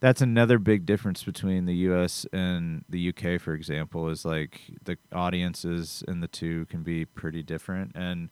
[0.00, 2.26] that's another big difference between the U.S.
[2.32, 7.42] and the UK, for example, is like the audiences in the two can be pretty
[7.42, 8.30] different, and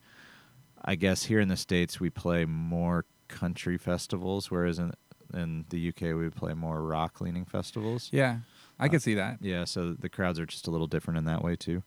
[0.83, 4.93] I guess here in the states we play more country festivals, whereas in
[5.31, 8.09] in the UK we play more rock leaning festivals.
[8.11, 8.39] Yeah,
[8.79, 9.37] I Uh, can see that.
[9.41, 11.83] Yeah, so the crowds are just a little different in that way too.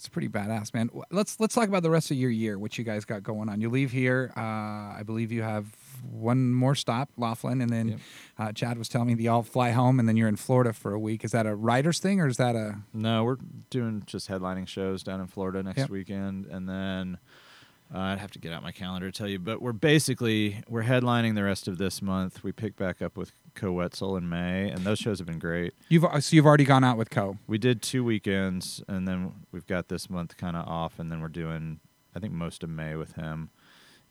[0.00, 0.88] It's pretty badass, man.
[1.10, 2.58] Let's let's talk about the rest of your year.
[2.58, 3.60] What you guys got going on?
[3.60, 4.32] You leave here.
[4.34, 5.66] Uh, I believe you have
[6.10, 7.98] one more stop, Laughlin, and then Yep.
[8.38, 10.94] uh, Chad was telling me the all fly home, and then you're in Florida for
[10.94, 11.22] a week.
[11.22, 12.78] Is that a writers thing, or is that a?
[12.94, 13.36] No, we're
[13.68, 15.90] doing just headlining shows down in Florida next Yep.
[15.90, 17.18] weekend, and then
[17.94, 19.38] uh, I'd have to get out my calendar to tell you.
[19.38, 22.42] But we're basically we're headlining the rest of this month.
[22.42, 25.74] We pick back up with Koe Wetzel in May, and those shows have been great.
[25.88, 27.38] You've uh, so you've already gone out with Koe.
[27.46, 31.20] We did two weekends, and then we've got this month kind of off, and then
[31.20, 31.80] we're doing
[32.14, 33.50] I think most of May with him,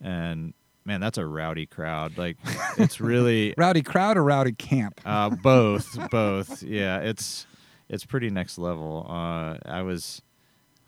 [0.02, 0.54] and
[0.86, 2.17] man, that's a rowdy crowd.
[2.17, 2.38] Like
[2.78, 5.02] it's really Rowdy crowd or rowdy camp?
[5.06, 6.63] uh, both, both.
[6.63, 7.45] Yeah, it's
[7.89, 9.06] it's pretty next level.
[9.10, 10.21] Uh, I was,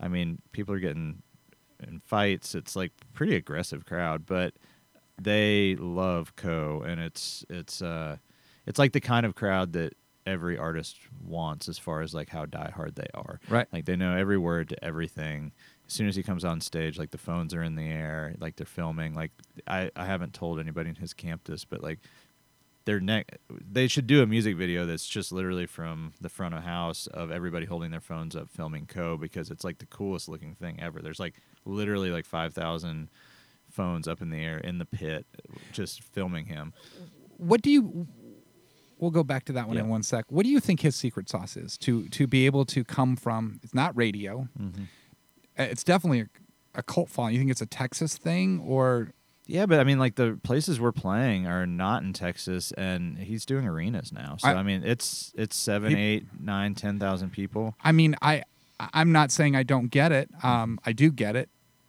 [0.00, 1.22] I mean, people are getting
[1.86, 2.54] in fights.
[2.54, 4.54] It's like pretty aggressive crowd, but
[5.20, 8.16] they love Koe, and it's it's uh,
[8.66, 9.94] it's like the kind of crowd that
[10.24, 13.40] every artist wants as far as like how diehard they are.
[13.48, 13.66] Right.
[13.72, 15.52] Like they know every word to everything.
[15.86, 18.56] As soon as he comes on stage, like the phones are in the air, like
[18.56, 19.14] they're filming.
[19.14, 19.32] Like
[19.66, 21.98] I, I haven't told anybody in his camp this, but like
[22.84, 26.64] their neck they should do a music video that's just literally from the front of
[26.64, 30.56] house of everybody holding their phones up filming Koe because it's like the coolest looking
[30.56, 33.08] thing ever there's like literally like 5000
[33.70, 35.26] phones up in the air in the pit
[35.70, 36.72] just filming him
[37.36, 38.08] What do you?
[39.02, 39.82] We'll go back to that one Yeah.
[39.82, 40.24] in one sec.
[40.30, 43.58] What do you think his secret sauce is to to be able to come from?
[43.62, 44.48] It's not radio.
[44.58, 44.84] Mm-hmm.
[45.58, 46.28] Uh, It's definitely a,
[46.76, 47.34] a cult following.
[47.34, 49.08] You think it's a Texas thing or?
[49.44, 53.44] yeah but i mean like the places we're playing are not in texas and he's
[53.44, 57.30] doing arenas now so I- i, mean it's it's seven He- eight nine ten thousand
[57.30, 58.44] people I mean, I
[58.78, 60.30] I'm not saying I don't get it.
[60.44, 61.48] Um, I do get it,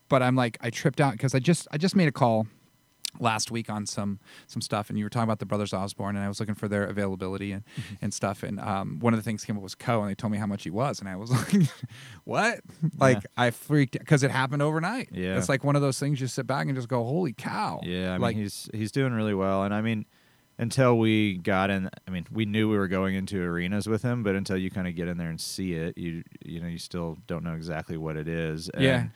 [0.09, 2.47] but I'm like I tripped out because I just I just made a call
[3.19, 6.25] last week on some some stuff, and you were talking about the brothers Osborne, and
[6.25, 7.63] I was looking for their availability and
[8.01, 10.31] and stuff, and um, one of the things came up was Koe, and they told
[10.31, 11.69] me how much he was, and I was like,
[12.23, 12.61] what?
[12.97, 15.09] Like I freaked because it happened overnight.
[15.11, 15.37] Yeah.
[15.37, 17.81] it's like one of those things you sit back and just go, holy cow.
[17.83, 20.05] Yeah, I mean like he's he's doing really well, and I mean
[20.59, 24.23] until we got in, I mean we knew we were going into arenas with him,
[24.23, 26.77] but until you kind of get in there and see it, you you know you
[26.77, 28.69] still don't know exactly what it is.
[28.77, 29.01] Yeah.
[29.01, 29.11] And,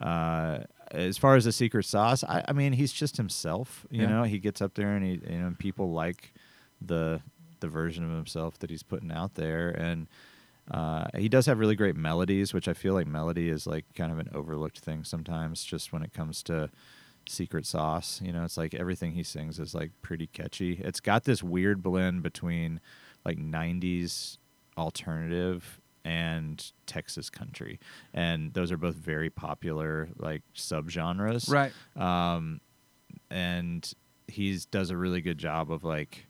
[0.00, 0.58] uh,
[0.90, 3.86] as far as the secret sauce, I, I mean he's just himself.
[3.90, 4.08] You Yeah.
[4.08, 6.32] know, he gets up there and he you know people like
[6.80, 7.20] the
[7.60, 10.06] the version of himself that he's putting out there, and
[10.70, 14.12] uh, he does have really great melodies, which I feel like melody is like kind
[14.12, 16.70] of an overlooked thing sometimes, just when it comes to
[17.28, 18.20] secret sauce.
[18.22, 20.80] You know, it's like everything he sings is like pretty catchy.
[20.84, 22.80] It's got this weird blend between
[23.24, 24.36] like '90s
[24.76, 27.78] alternative and Texas country,
[28.14, 31.72] and those are both very popular like subgenres right.
[31.96, 32.60] um,
[33.30, 33.92] and
[34.26, 36.26] he's does a really good job of like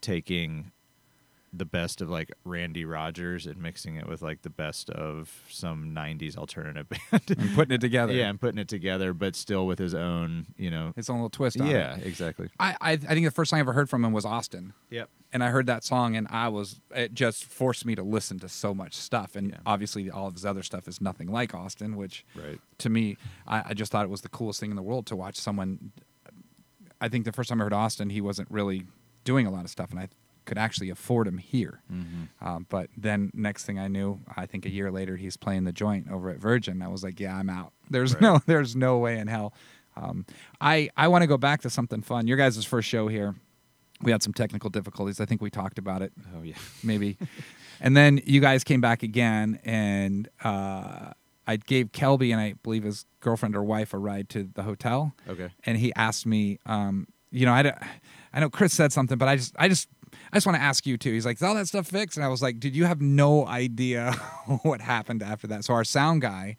[0.00, 0.72] taking
[1.52, 5.94] the best of like Randy Rogers and mixing it with like the best of some
[5.94, 7.22] 90s alternative band.
[7.38, 8.12] And putting it together.
[8.12, 10.92] yeah, and putting it together but still with his own, you know.
[10.94, 11.72] His own little twist on it.
[11.72, 12.48] Yeah, exactly.
[12.60, 14.74] I, I I think the first time I ever heard from him was Austin.
[14.90, 15.08] Yep.
[15.32, 18.48] and I heard that song, and I was it just forced me to listen to
[18.48, 19.56] so much stuff, and Yeah.
[19.64, 22.60] obviously all of his other stuff is nothing like Austin, which Right.
[22.78, 25.16] to me, I, I just thought it was the coolest thing in the world to
[25.16, 25.92] watch someone.
[27.00, 28.84] I think the first time I heard Austin, he wasn't really
[29.24, 30.08] doing a lot of stuff, and I
[30.48, 31.80] could actually afford him here.
[31.92, 32.46] Mm-hmm.
[32.48, 35.72] Um, but then next thing I knew, I think a year later, he's playing the
[35.72, 36.82] joint over at Virgin.
[36.82, 37.72] I was like, yeah, I'm out.
[37.90, 38.22] There's Right.
[38.22, 39.52] no, there's no way in hell.
[39.96, 40.26] Um,
[40.60, 42.26] I I want to go back to something fun.
[42.26, 43.34] Your guys' first show here,
[44.02, 45.20] we had some technical difficulties.
[45.20, 46.56] I think we talked about it Oh yeah.
[46.82, 47.16] maybe.
[47.80, 51.12] and then you guys came back again, and uh,
[51.46, 55.14] I gave Kelby and I believe his girlfriend or wife a ride to the hotel.
[55.28, 55.50] Okay.
[55.64, 57.78] And he asked me, um, you know, I, don't-
[58.32, 59.88] I know Chris said something, but I just, I just,
[60.32, 61.12] I just want to ask you too.
[61.12, 62.16] He's like, is all that stuff fixed?
[62.16, 64.12] And I was like, dude, you have no idea
[64.62, 65.64] what happened after that.
[65.64, 66.56] So our sound guy,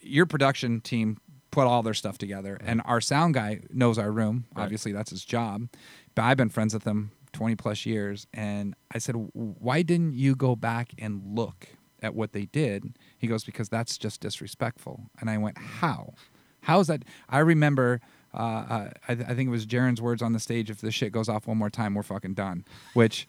[0.00, 1.18] your production team
[1.50, 4.44] put all their stuff together, and our sound guy knows our room.
[4.54, 4.64] Right.
[4.64, 5.68] Obviously, that's his job.
[6.14, 10.34] But I've been friends with him 20 plus years, and I said, why didn't you
[10.34, 11.68] go back and look
[12.02, 12.96] at what they did?
[13.16, 15.04] He goes, because that's just disrespectful.
[15.20, 16.14] And I went, how?
[16.62, 17.04] How is that?
[17.28, 18.00] I remember.
[18.38, 20.70] Uh, uh, I, th- I think it was Jaren's words on the stage.
[20.70, 22.64] If this shit goes off one more time, we're fucking done.
[22.94, 23.26] Which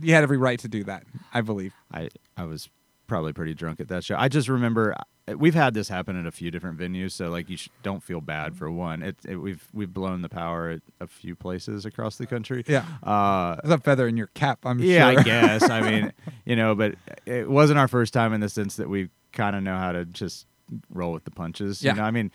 [0.00, 1.04] you had every right to do that.
[1.32, 1.72] I believe.
[1.92, 2.68] I I was
[3.06, 4.16] probably pretty drunk at that show.
[4.18, 4.94] I just remember
[5.28, 8.02] uh, we've had this happen at a few different venues, so like you sh- don't
[8.02, 9.02] feel bad for one.
[9.02, 12.64] It, it we've we've blown the power at a few places across the country.
[12.66, 12.84] Yeah.
[13.02, 14.60] Uh, There's a feather in your cap.
[14.64, 15.20] I'm yeah, sure.
[15.20, 15.70] I guess.
[15.70, 16.12] I mean,
[16.44, 19.62] you know, but it wasn't our first time in the sense that we kind of
[19.62, 20.46] know how to just
[20.90, 21.82] roll with the punches.
[21.82, 21.92] Yeah.
[21.92, 22.30] You know, I mean,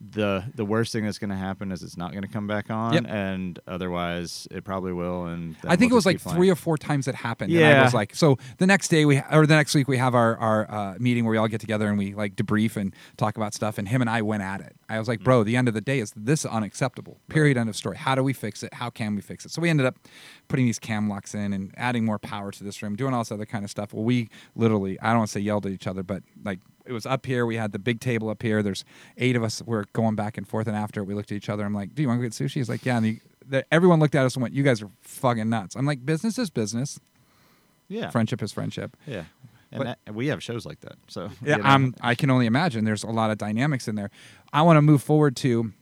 [0.00, 2.70] the the worst thing that's going to happen is it's not going to come back
[2.70, 3.04] on, Yep.
[3.08, 5.26] and otherwise it probably will.
[5.26, 7.52] And I think it we'll was like three or four times it happened.
[7.52, 7.82] And I Yeah.
[7.82, 10.70] was like, so the next day we or the next week we have our our
[10.70, 13.76] uh, meeting where we all get together and we like debrief and talk about stuff.
[13.76, 14.76] And him and I went at it.
[14.88, 17.18] I was like, bro, the end of the day is this unacceptable.
[17.28, 17.56] Period.
[17.56, 17.96] End of story.
[17.96, 18.74] How do we fix it?
[18.74, 19.50] How can we fix it?
[19.50, 19.96] So we ended up
[20.46, 23.32] putting these cam locks in and adding more power to this room, doing all this
[23.32, 23.92] other kind of stuff.
[23.92, 26.92] Well, we literally, I don't want to say yelled at each other, but like it
[26.92, 27.44] was up here.
[27.46, 28.62] We had the big table up here.
[28.62, 28.84] There's
[29.18, 29.62] eight of us.
[29.64, 30.66] We're going back and forth.
[30.66, 32.54] And after we looked at each other, I'm like, "Do you want to get sushi?"
[32.54, 34.90] He's like, "Yeah." And the, the, everyone looked at us and went, "You guys are
[35.02, 36.98] fucking nuts." I'm like, "Business is business.
[37.88, 39.24] yeah, Friendship is friendship." yeah.
[39.70, 41.92] And But- that, and we have shows like that, so Yeah, you know.
[42.00, 42.86] I can only imagine.
[42.86, 44.10] There's a lot of dynamics in there.
[44.50, 45.72] I want to move forward to.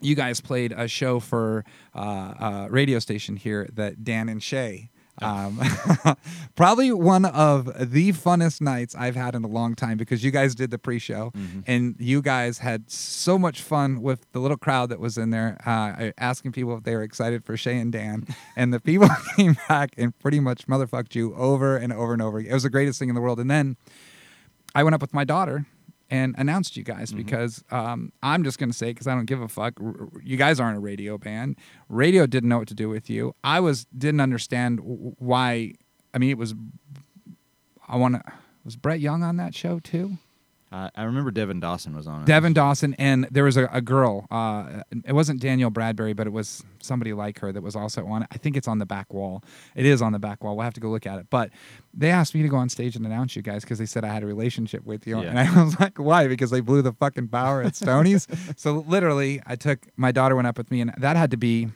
[0.00, 1.62] You guys played a show for
[1.94, 4.88] uh, a radio station here that Dan and Shay.
[5.22, 5.60] Um,
[6.56, 10.54] probably one of the funnest nights I've had in a long time because you guys
[10.54, 11.32] did the pre-show
[11.66, 15.56] and you guys had so much fun with the little crowd that was in there,
[15.66, 18.26] uh, asking people if they were excited for Shay and Dan,
[18.56, 22.40] and the people came back and pretty much motherfucked you over and over and over.
[22.40, 23.40] It was the greatest thing in the world.
[23.40, 23.76] And then
[24.74, 25.66] I went up with my daughter
[26.10, 29.40] and announced you guys because um, I'm just going to say because I don't give
[29.40, 29.74] a fuck.
[29.80, 31.56] r- You guys aren't a radio band.
[31.88, 33.34] Radio didn't know what to do with you.
[33.42, 35.74] I was didn't understand why.
[36.14, 36.54] I mean, it was.
[37.88, 38.22] I want to.
[38.64, 40.18] Was Brett Young on that show too?
[40.76, 42.26] I, I remember Devin Dawson was on it.
[42.26, 44.26] Devin Dawson and there was a, a girl.
[44.30, 48.22] Uh, it wasn't Danielle Bradbery, but it was somebody like her that was also on
[48.22, 48.28] it.
[48.30, 49.42] I think it's on the back wall.
[49.74, 50.56] It is on the back wall.
[50.56, 51.26] We'll have to go look at it.
[51.30, 51.50] But
[51.94, 54.08] they asked me to go on stage and announce you guys because they said I
[54.12, 55.30] had a relationship with you, Yeah.
[55.30, 56.28] and I was like, why?
[56.28, 58.28] Because they blew the fucking power at Stoney's.
[58.56, 61.68] so literally, I took my daughter went up with me, and that had to be.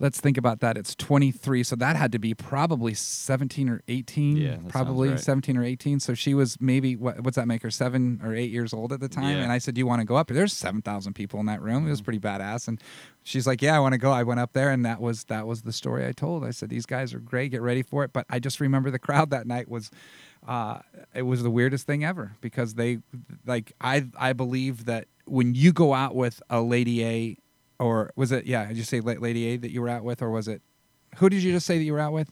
[0.00, 0.78] Let's think about that.
[0.78, 4.36] It's 23, so that had to be probably 17 or 18.
[4.38, 5.20] Yeah, probably right.
[5.20, 6.00] 17 or 18.
[6.00, 9.00] So she was maybe what, what's that make her seven or eight years old at
[9.00, 9.36] the time.
[9.36, 9.42] Yeah.
[9.42, 11.86] And I said, "Do you want to go up?" There's 7,000 people in that room.
[11.86, 12.66] It was pretty badass.
[12.66, 12.80] And
[13.22, 15.46] she's like, "Yeah, I want to go." I went up there, and that was that
[15.46, 16.44] was the story I told.
[16.44, 17.50] I said, "These guys are great.
[17.50, 19.90] Get ready for it." But I just remember the crowd that night was.
[20.48, 20.78] Uh,
[21.14, 23.00] it was the weirdest thing ever because they,
[23.44, 27.36] like, I I believe that when you go out with a lady A,
[27.80, 28.66] or was it yeah?
[28.66, 30.62] Did you say lady A that you were out with, or was it?
[31.16, 32.30] Who did you just say that you were out with?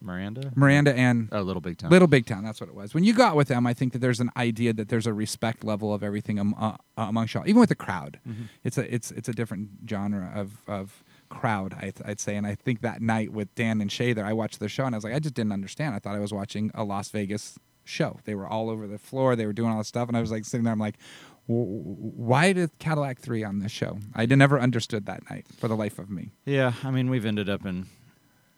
[0.00, 0.52] Miranda.
[0.54, 1.90] Miranda and Oh, Little Big Town.
[1.90, 2.92] Little Big Town, that's what it was.
[2.92, 5.64] When you got with them, I think that there's an idea that there's a respect
[5.64, 8.18] level of everything am, uh, amongst y'all, even with the crowd.
[8.64, 12.36] It's a it's it's a different genre of of crowd, I, I'd say.
[12.36, 14.94] And I think that night with Dan and Shay there, I watched the show and
[14.94, 15.94] I was like, I just didn't understand.
[15.94, 18.18] I thought I was watching a Las Vegas show.
[18.24, 19.36] They were all over the floor.
[19.36, 20.72] They were doing all this stuff, and I was like sitting there.
[20.72, 23.98] I'm like, "W- w- why did Cadillac Three on this show?
[24.14, 26.30] I never understood that night for the life of me.
[26.46, 27.86] Yeah, I mean, we've ended up in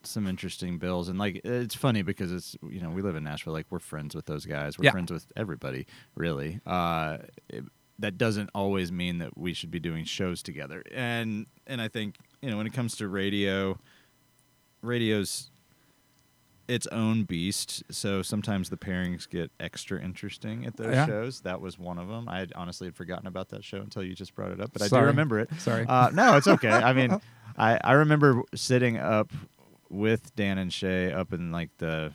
[0.05, 3.53] some interesting bills, and like it's funny because it's you know we live in Nashville,
[3.53, 4.91] like we're friends with those guys, we're Yeah.
[4.93, 6.61] friends with everybody, really.
[6.67, 7.19] Uh,
[7.49, 7.65] it-
[7.99, 10.83] that doesn't always mean that we should be doing shows together.
[10.95, 13.79] And and I think you know when it comes to radio,
[14.83, 15.51] radio's
[16.69, 17.83] its own beast.
[17.91, 21.07] So sometimes the pairings get extra interesting at those Yeah.
[21.07, 21.41] shows.
[21.43, 22.29] That was one of them.
[22.29, 24.83] I had honestly had forgotten about that show until you just brought it up, but
[24.83, 25.51] I do remember it.
[25.59, 25.87] Sorry.
[25.87, 26.69] Uh, no, it's okay.
[26.71, 27.19] I mean,
[27.57, 29.33] I I remember sitting up
[29.89, 32.13] with Dan and Shay up in like the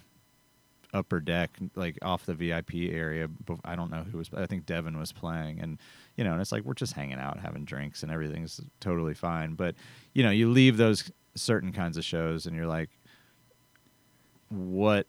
[0.93, 3.29] upper deck, like off the VIP area.
[3.63, 4.29] I don't know who was.
[4.35, 5.77] I think Devin was playing, and
[6.17, 9.53] you know, and it's like we're just hanging out, having drinks, and everything's totally fine.
[9.53, 9.75] But
[10.13, 12.89] you know, you leave those certain kinds of shows, and you're like,
[14.51, 15.07] what,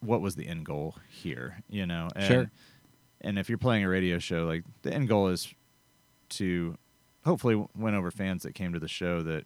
[0.00, 1.62] what was the end goal here?
[1.70, 2.50] You know, and, Sure.
[3.20, 5.52] And if you're playing a radio show, like the end goal is
[6.30, 6.76] to
[7.24, 9.44] hopefully win over fans that came to the show that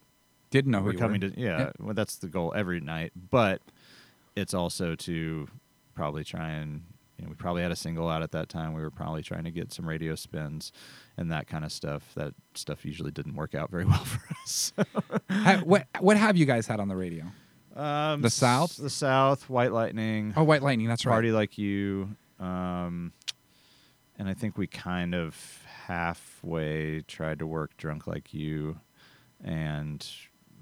[0.51, 1.31] Didn't know who we're coming were.
[1.31, 3.63] to yeah, well that's the goal every night but
[4.37, 5.49] it's also to
[5.95, 6.83] probably try and
[7.19, 9.45] you know we probably had a single out at that time we were probably trying
[9.45, 10.71] to get some radio spins
[11.17, 14.73] and that kind of stuff that stuff usually didn't work out very well for us
[15.31, 17.25] Ha- what what have you guys had on the radio?
[17.77, 18.77] Um, The South?
[18.77, 20.89] the south white lightning Oh, White Lightning.
[20.89, 21.13] That's right.
[21.13, 23.13] party like you um,
[24.19, 25.37] and i think we kind of
[25.87, 28.79] halfway tried to work drunk like you
[29.43, 30.07] and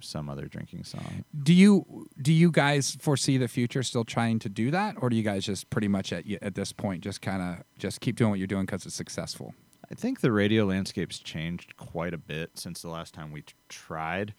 [0.03, 4.49] some other drinking song Do you do you guys foresee the future still trying to
[4.49, 7.43] do that, or do you guys just pretty much at at this point just kind
[7.43, 9.53] of just keep doing what you're doing because it's successful?
[9.91, 13.53] I think the radio landscape's changed quite a bit since the last time we t-
[13.69, 14.33] tried.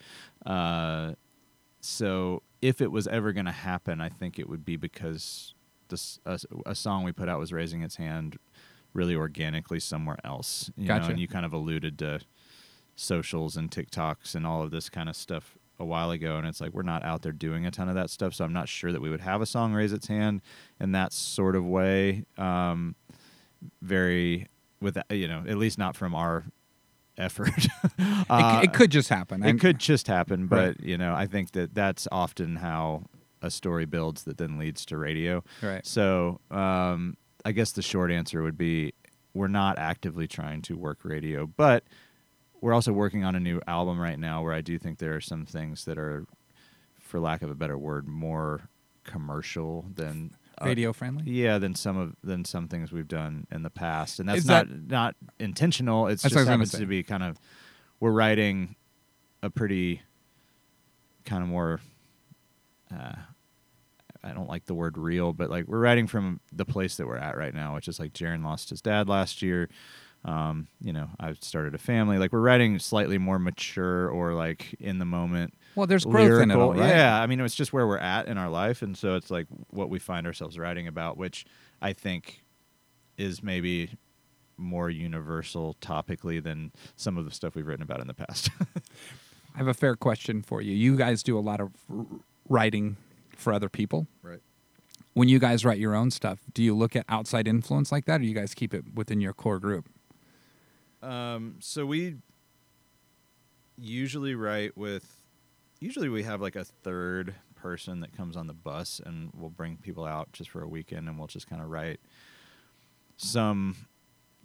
[0.46, 1.14] Uh,
[1.82, 5.54] so if it was ever going to happen, I think it would be because
[5.90, 8.38] this a, a song we put out was raising its hand
[8.94, 10.72] really organically somewhere else.
[10.78, 11.12] You know, Gotcha.
[11.12, 12.22] and you kind of alluded to
[12.96, 16.62] socials and TikToks and all of this kind of stuff a while ago and it's
[16.62, 18.92] like we're not out there doing a ton of that stuff so I'm not sure
[18.92, 20.42] that we would have a song raise its hand
[20.80, 22.96] in that sort of way um,
[23.82, 24.46] very
[24.80, 26.46] with you know at least not from our
[27.22, 27.50] effort
[28.00, 29.44] It, Uh, c- it could just happen.
[29.44, 30.80] it I'm- could just happen but Right.
[30.82, 33.04] you know i think that that's often how
[33.42, 35.86] a story builds that then leads to radio Right.
[35.86, 38.94] so um, i guess the short answer would be
[39.34, 41.84] we're not actively trying to work radio but
[42.60, 45.22] we're also working on a new album right now where i do think there are
[45.22, 46.26] some things that are
[47.00, 48.70] for lack of a better word more
[49.04, 50.32] commercial than
[50.66, 51.24] radio friendly.
[51.26, 54.46] yeah, than some of than some things we've done in the past, and that's Is
[54.48, 56.08] not that- not intentional.
[56.08, 57.38] It's just what I was gonna happens to be kind of
[58.00, 58.76] we're writing
[59.44, 60.02] a pretty
[61.26, 61.80] kind of more.
[62.96, 63.14] Uh,
[64.24, 67.18] I don't like the word real, but like we're writing from the place that we're
[67.18, 69.68] at right now, which is like Jaron lost his dad last year.
[70.24, 72.18] Um, you know, I've started a family.
[72.20, 76.52] Like we're writing slightly more mature or like in the moment Well, there's growth in
[76.52, 76.90] it, all, right?
[76.90, 79.48] Yeah, I mean, it's just where we're at in our life, and so it's like
[79.70, 81.46] what we find ourselves writing about, which
[81.82, 82.44] I think
[83.18, 83.98] is maybe
[84.58, 88.50] more universal topically than some of the stuff we've written about in the past.
[89.56, 90.74] I have a fair question for you.
[90.74, 91.72] You guys do a lot of
[92.48, 92.98] writing
[93.36, 94.08] for other people.
[94.22, 94.40] right.
[95.14, 98.16] When you guys write your own stuff, do you look at outside influence like that,
[98.16, 99.90] or do you guys keep it within your core group?
[101.02, 102.18] Um, so we
[103.78, 105.18] usually write with.
[105.80, 109.78] Usually we have like a third person that comes on the bus, and we'll bring
[109.78, 112.00] people out just for a weekend, and we'll just kind of write
[113.18, 113.76] some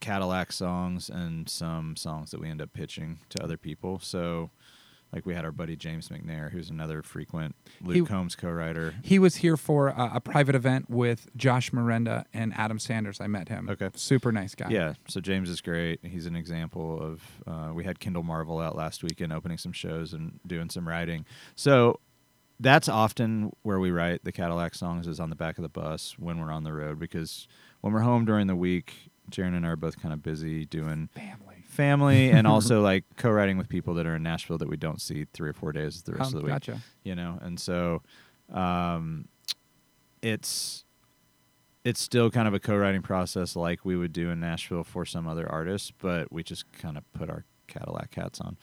[0.01, 3.99] Cadillac songs and some songs that we end up pitching to other people.
[3.99, 4.51] So,
[5.13, 8.95] like we had our buddy James McNair, who's another frequent Luke He- Combs co-writer.
[9.03, 13.21] He was here for a, a private event with Josh Miranda and Adam Sanders.
[13.21, 13.69] I met him.
[13.71, 13.91] Okay.
[13.95, 14.69] Super nice guy.
[14.71, 16.01] Yeah, so James is great.
[16.03, 17.23] He's an example of.
[17.47, 21.25] Uh, we had Kendall Marvel out last weekend, opening some shows and doing some writing.
[21.55, 22.01] So
[22.59, 26.17] that's often where we write the Cadillac songs is on the back of the bus
[26.19, 27.47] when we're on the road because
[27.81, 31.09] when we're home during the week, Jaron and I are both kind of busy doing
[31.15, 31.56] Family.
[31.77, 35.27] Family and also like co-writing with people that are in Nashville that we don't see
[35.33, 36.81] three or four days the rest Um, of the week gotcha.
[37.05, 38.03] you know and so
[38.53, 39.29] um
[40.23, 40.85] it's
[41.85, 45.29] it's still kind of a co-writing process like we would do in Nashville for some
[45.29, 48.57] other artists but we just kind of put our Cadillac hats on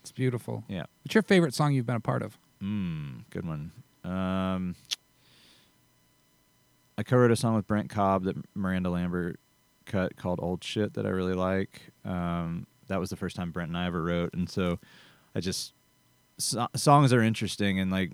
[0.00, 0.64] It's beautiful.
[0.68, 2.38] yeah What's your favorite song you've been a part of?
[2.62, 3.72] mm, good one
[4.04, 4.74] um
[6.96, 9.40] I co-wrote a song with Brent Cobb that Miranda Lambert
[9.86, 11.80] cut called "Old Shit" that I really like.
[12.04, 14.78] Um, that was the first time Brent and I ever wrote, and so
[15.34, 15.74] I just
[16.38, 18.10] so- songs are interesting and like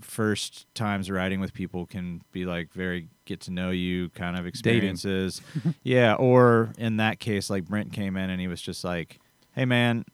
[0.00, 4.46] first times writing with people can be like very get to know you kind of
[4.46, 5.40] experiences.
[5.82, 9.18] yeah, or in that case, like Brent came in and he was just like,
[9.54, 10.04] "Hey man,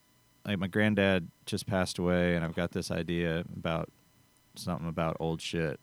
[0.44, 3.90] like my granddad just passed away, and I've got this idea about
[4.54, 5.80] something about old shit."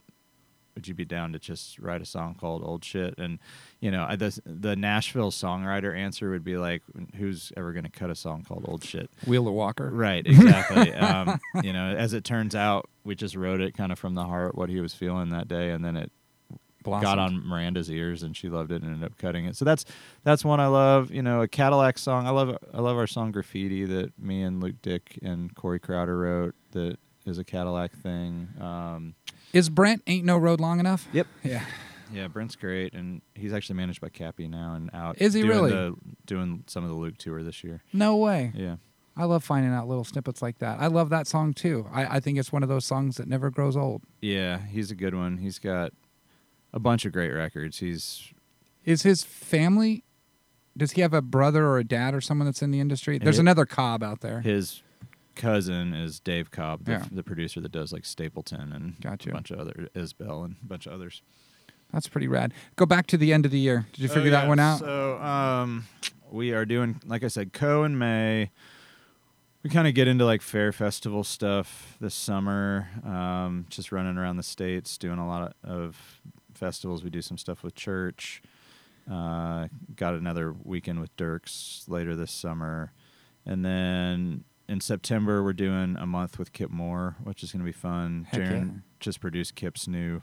[0.76, 3.16] Would you be down to just write a song called Old Shit?
[3.18, 3.40] And
[3.80, 6.84] you know, I, the the Nashville songwriter answer would be like,
[7.16, 9.10] who's ever going to cut a song called Old Shit?
[9.26, 9.90] Wheeler Walker.
[9.90, 10.94] Right, exactly.
[10.94, 14.26] um, you know, as it turns out, we just wrote it kind of from the
[14.26, 16.12] heart, what he was feeling that day, and then it
[16.84, 19.56] got on Miranda's ears, and she loved it and ended up cutting it.
[19.56, 19.86] So that's
[20.24, 21.12] that's one I love.
[21.12, 22.28] You know, a Cadillac song.
[22.28, 26.18] I love I love our song Graffiti that me and Luke Dick and Corey Crowder
[26.18, 26.56] wrote.
[26.72, 28.50] That is a Cadillac thing.
[28.60, 29.16] Um,
[29.56, 31.08] Is Brent Ain't No Road Long Enough?
[31.14, 31.28] Yep.
[31.44, 31.64] Yeah.
[32.14, 35.16] yeah, Brent's great, and he's actually managed by Cappy now and out.
[35.22, 35.72] Is he doing really?
[35.72, 35.96] The,
[36.26, 37.82] doing some of the Luke tour this year.
[37.94, 38.52] No way.
[38.54, 38.76] Yeah.
[39.16, 40.82] I love finding out little snippets like that.
[40.82, 41.88] I love that song too.
[41.94, 44.02] I, I think it's one of those songs that never grows old.
[44.22, 45.38] Yeah, he's a good one.
[45.38, 45.94] He's got
[46.74, 47.80] a bunch of great records.
[47.80, 48.34] He's
[48.84, 50.04] Is his family?
[50.76, 53.18] Does he have a brother or a dad or someone that's in the industry?
[53.18, 54.42] There's Hi- another Cobb out there.
[54.42, 54.84] his
[55.36, 57.06] cousin is Dave Cobb, the, Yeah.
[57.12, 59.30] the producer that does like Stapleton and Gotcha.
[59.30, 61.22] a bunch of other Isbell and a bunch of others.
[61.94, 62.54] That's pretty rad.
[62.76, 63.86] Go back to the end of the year.
[63.94, 64.80] Did you figure Oh, that one out?
[64.80, 65.86] So um,
[66.32, 68.50] we are doing, like I said, Koe in May.
[69.64, 72.88] We kind of get into like fair festival stuff this summer.
[73.04, 76.22] Um, just running around the states, doing a lot of
[76.54, 77.04] festivals.
[77.04, 78.42] We do some stuff with Church.
[79.10, 82.92] Uh, got another weekend with Dierks later this summer,
[83.46, 87.66] and then in September we're doing a month with Kip Moore, which is going to
[87.66, 88.28] be fun.
[88.30, 88.80] Heck Jaron yeah.
[89.00, 90.22] just produced Kip's new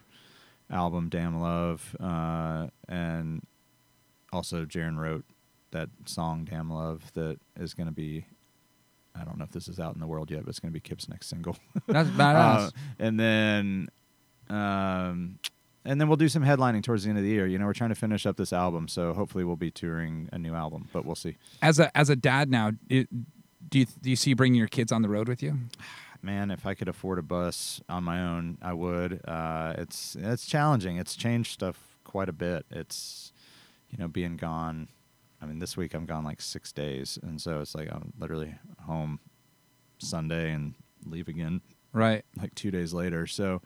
[0.70, 3.42] album, Damn Love, uh, and
[4.32, 5.24] also Jaron wrote
[5.70, 8.26] that song Damn Love that is going to be.
[9.14, 10.74] I don't know if this is out in the world yet, but it's going to
[10.74, 11.56] be Kip's next single.
[11.86, 12.68] That's badass.
[12.68, 13.88] Uh, and then,
[14.48, 15.38] um,
[15.84, 17.46] and then we'll do some headlining towards the end of the year.
[17.46, 20.38] You know, we're trying to finish up this album, so hopefully we'll be touring a
[20.38, 21.36] new album, but we'll see.
[21.60, 23.06] as a as a dad now, it,
[23.68, 25.56] do you do you see bringing your kids on the road with you?
[26.22, 29.20] Man, if I could afford a bus on my own, I would.
[29.26, 30.96] Uh, it's it's challenging.
[30.96, 32.64] It's changed stuff quite a bit.
[32.70, 33.32] It's
[33.90, 34.88] you know being gone.
[35.40, 38.54] I mean, this week I'm gone like six days, and so it's like I'm literally
[38.86, 39.18] home
[39.98, 41.60] Sunday and leave again
[41.92, 42.24] Right.
[42.40, 43.26] like two days later.
[43.26, 43.60] So,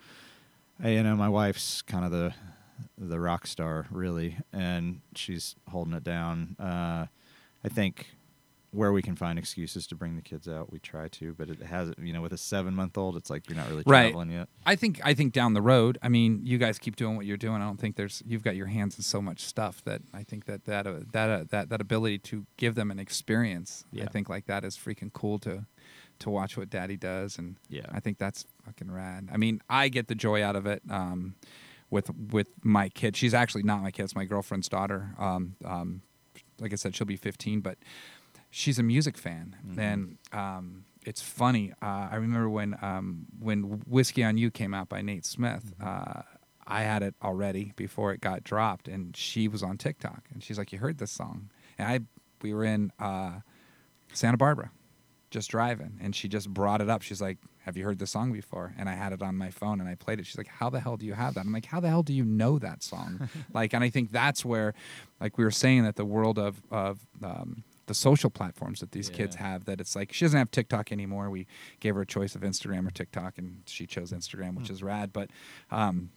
[0.82, 2.34] I, you know, my wife's kind of the
[2.98, 6.56] the rock star, really, and she's holding it down.
[6.58, 7.06] Uh,
[7.64, 8.06] I think
[8.72, 11.62] where we can find excuses to bring the kids out, we try to, but it
[11.62, 14.04] has, you know, with a seven month old, it's like you're not really Right.
[14.10, 14.48] traveling yet.
[14.66, 15.98] I think I think down the road.
[16.02, 17.62] I mean, you guys keep doing what you're doing.
[17.62, 20.44] I don't think there's you've got your hands in so much stuff that I think
[20.46, 23.84] that that uh, that uh, that that ability to give them an experience.
[24.00, 25.64] I think like that is freaking cool to
[26.18, 27.86] to watch what Daddy does, and Yeah.
[27.92, 29.28] I think that's fucking rad.
[29.32, 30.82] I mean, I get the joy out of it.
[30.90, 31.34] Um,
[31.88, 35.14] with with my kid, she's actually not my kid; it's my girlfriend's daughter.
[35.18, 36.02] Um, um,
[36.58, 37.76] like I said, she'll be 15, but
[38.50, 39.78] she's a music fan, Mhm.
[39.78, 41.72] and um, it's funny.
[41.82, 45.74] Uh, I remember when um, when "Whiskey on You" came out by Nate Smith.
[45.80, 46.22] Uh,
[46.66, 50.58] I had it already before it got dropped, and she was on TikTok, and she's
[50.58, 52.00] like, "You heard this song?" And I,
[52.42, 53.40] we were in uh,
[54.12, 54.70] Santa Barbara,
[55.30, 57.02] just driving, and she just brought it up.
[57.02, 59.80] She's like, "Have you heard this song before?" And I had it on my phone,
[59.80, 60.26] and I played it.
[60.26, 62.12] She's like, "How the hell do you have that?" I'm like, "How the hell do
[62.12, 64.74] you know that song?" like, and I think that's where,
[65.20, 69.08] like we were saying, that the world of of um, the social platforms that these
[69.08, 71.30] kids have, that it's like she doesn't have TikTok anymore.
[71.30, 71.46] We
[71.80, 75.12] gave her a choice of Instagram or TikTok, and she chose Instagram, which is rad.
[75.12, 75.30] But
[75.70, 76.10] um,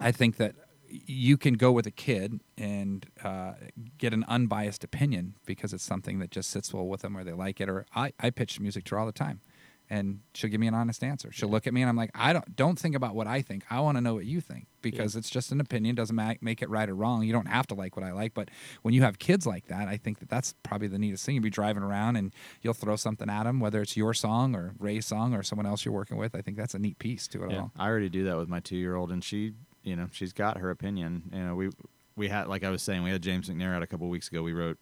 [0.00, 0.54] I think that
[0.88, 3.54] you can go with a kid and uh,
[3.98, 7.32] get an unbiased opinion because it's something that just sits well with them or they
[7.32, 7.68] like it.
[7.68, 9.40] Or I, I pitch music to her all the time,
[9.90, 11.30] and she'll give me an honest answer.
[11.32, 13.64] She'll look at me and I'm like, I don't don't think about what I think.
[13.70, 15.94] I want to know what you think because it's just an opinion.
[15.94, 17.22] Doesn't ma- make it right or wrong.
[17.24, 18.34] You don't have to like what I like.
[18.34, 18.50] But
[18.82, 21.34] when you have kids like that, I think that that's probably the neatest thing.
[21.36, 24.74] You'll be driving around and you'll throw something at them, whether it's your song or
[24.78, 26.34] Ray's song or someone else you're working with.
[26.34, 27.72] I think that's a neat piece to it Yeah, all.
[27.78, 30.58] I already do that with my two year old, and she, you know, she's got
[30.58, 31.30] her opinion.
[31.32, 31.70] You know, we
[32.16, 34.42] we had like I was saying, we had James McNair out a couple weeks ago.
[34.42, 34.78] We wrote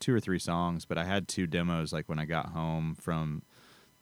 [0.00, 3.42] two or three songs, but I had two demos like when I got home from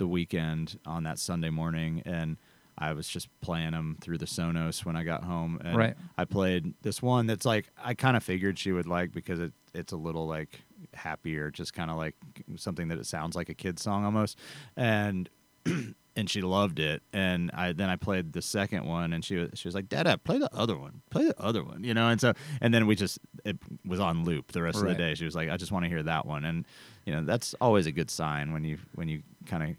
[0.00, 2.36] the weekend on that Sunday morning, and
[2.76, 5.60] I was just playing them through the Sonos when I got home.
[5.62, 5.94] And Right.
[6.18, 9.52] I played this one that's like I kind of figured she would like because it
[9.74, 10.62] it's a little like
[10.94, 12.16] happier, just kind of like
[12.56, 14.38] something that it sounds like a kid's song almost,
[14.76, 15.28] and
[16.16, 17.02] and she loved it.
[17.12, 20.16] And I then I played the second one, and she was she was like, "Dada,
[20.16, 22.08] play the other one, play the other one," you know.
[22.08, 22.32] And so
[22.62, 25.14] and then we just it was on loop the rest of the day.
[25.14, 26.66] She was like, "I just want to hear that one," and
[27.04, 29.76] you know that's always a good sign when you when you kind of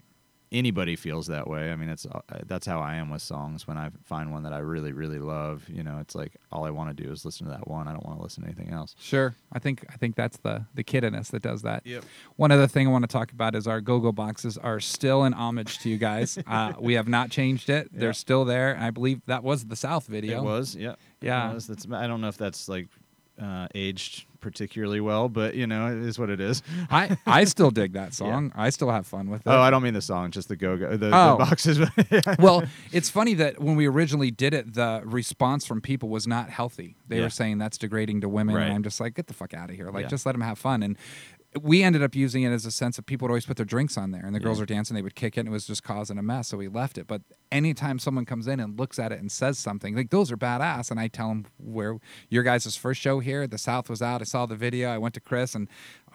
[0.52, 1.72] anybody feels that way.
[1.72, 3.66] I mean, it's uh, that's how I am with songs.
[3.66, 6.70] When I find one that I really, really love, you know, it's like all I
[6.70, 7.88] want to do is listen to that one.
[7.88, 8.94] I don't want to listen to anything else.
[9.00, 9.34] Sure.
[9.52, 11.86] I think I think that's the the kid in us that does that.
[11.86, 12.04] Yep.
[12.36, 15.32] One other thing I want to talk about is our go-go boxes are still an
[15.34, 16.38] homage to you guys.
[16.46, 17.88] uh, we have not changed it.
[17.92, 18.12] They're Yeah.
[18.12, 18.76] still there.
[18.78, 20.38] I believe that was the South video.
[20.40, 21.52] It was, yeah, It Yeah.
[21.54, 21.66] was.
[21.66, 21.86] That's.
[21.90, 22.88] I don't know if that's like
[23.42, 26.62] uh, aged particularly well, but you know, it is what it is.
[26.90, 28.50] I I still dig that song.
[28.56, 29.48] I still have fun with it.
[29.50, 31.36] Oh, I don't mean the song, just the go go the, Oh.
[31.38, 31.78] the boxes.
[32.40, 36.50] well, it's funny that when we originally did it, the response from people was not
[36.50, 36.96] healthy.
[37.08, 37.24] They Yeah.
[37.24, 38.64] were saying that's degrading to women, Right.
[38.64, 39.90] and I'm just like, get the fuck out of here!
[39.90, 40.08] Like, Yeah.
[40.08, 40.82] just let them have fun.
[40.82, 40.96] And
[41.60, 43.98] we ended up using it as a sense of people would always put their drinks
[43.98, 44.62] on there, and the girls Yeah.
[44.62, 46.48] were dancing, they would kick it, and it was just causing a mess.
[46.48, 47.06] So we left it.
[47.06, 50.36] But anytime someone comes in and looks at it and says something, like those are
[50.36, 51.98] badass, and I tell them where
[52.30, 54.22] your guys' first show here, the South was out.
[54.22, 54.88] I saw the video.
[54.90, 55.68] I went to Chris, and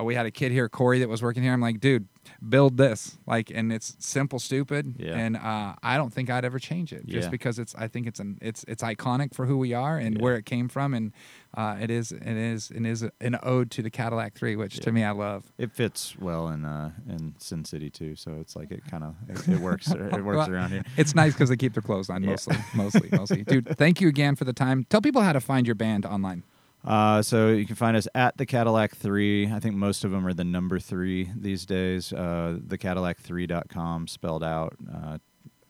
[0.04, 1.54] we had a kid here, Corey, that was working here.
[1.54, 2.08] I'm like, dude,
[2.50, 5.16] build this, like, and it's simple, stupid, Yeah.
[5.18, 7.30] and uh, I don't think I'd ever change it, just Yeah.
[7.30, 7.74] because it's.
[7.76, 10.22] I think it's an it's it's iconic for who we are and Yeah.
[10.24, 11.14] where it came from, and
[11.56, 14.92] uh, it is it is it is an ode to the Cadillac Three, which to
[14.92, 15.52] me I love.
[15.58, 19.16] It fits well in uh, in Sin City too, so it's like it kind of
[19.30, 19.90] it, it works.
[19.90, 20.84] It works Well, around here.
[20.98, 23.44] It's nice because they keep their clothes on mostly, mostly, mostly.
[23.44, 24.86] Dude, thank you again for the time.
[24.90, 26.44] Tell people how to find your band online.
[26.86, 29.52] Uh, so you can find us at the Cadillac Three.
[29.52, 32.14] I think most of them are the number three these days.
[32.14, 34.76] Uh, thecadillac3.com spelled out.
[34.94, 35.18] Uh,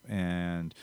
[0.08, 0.74] and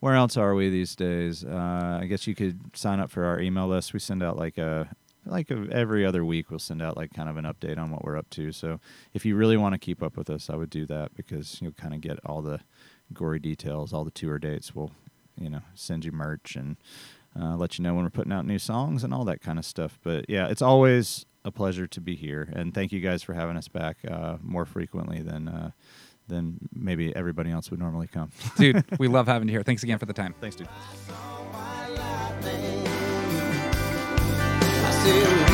[0.00, 1.44] where else are we these days?
[1.44, 3.92] Uh, I guess you could sign up for our email list.
[3.92, 4.88] We send out like a
[5.26, 6.50] like every other week.
[6.50, 8.50] We'll send out like kind of an update on what we're up to.
[8.50, 8.80] So
[9.14, 11.72] if you really want to keep up with us, I would do that because you'll
[11.72, 12.60] kind of get all the
[13.12, 14.74] gory details, all the tour dates.
[14.74, 14.90] We'll
[15.38, 16.76] you know send you merch and
[17.38, 19.64] uh, let you know when we're putting out new songs and all that kind of
[19.64, 19.98] stuff.
[20.02, 23.56] But yeah, it's always a pleasure to be here, and thank you guys for having
[23.56, 25.70] us back uh, more frequently than uh,
[26.28, 28.30] than maybe everybody else would normally come.
[28.56, 29.62] Dude, we love having you here.
[29.62, 30.34] Thanks again for the time.
[30.40, 30.68] Thanks, dude.
[34.84, 35.51] I said,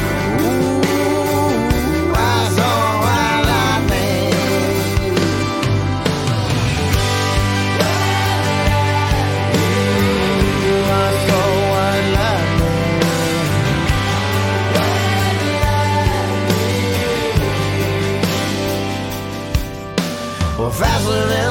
[20.79, 21.48] Vaseline.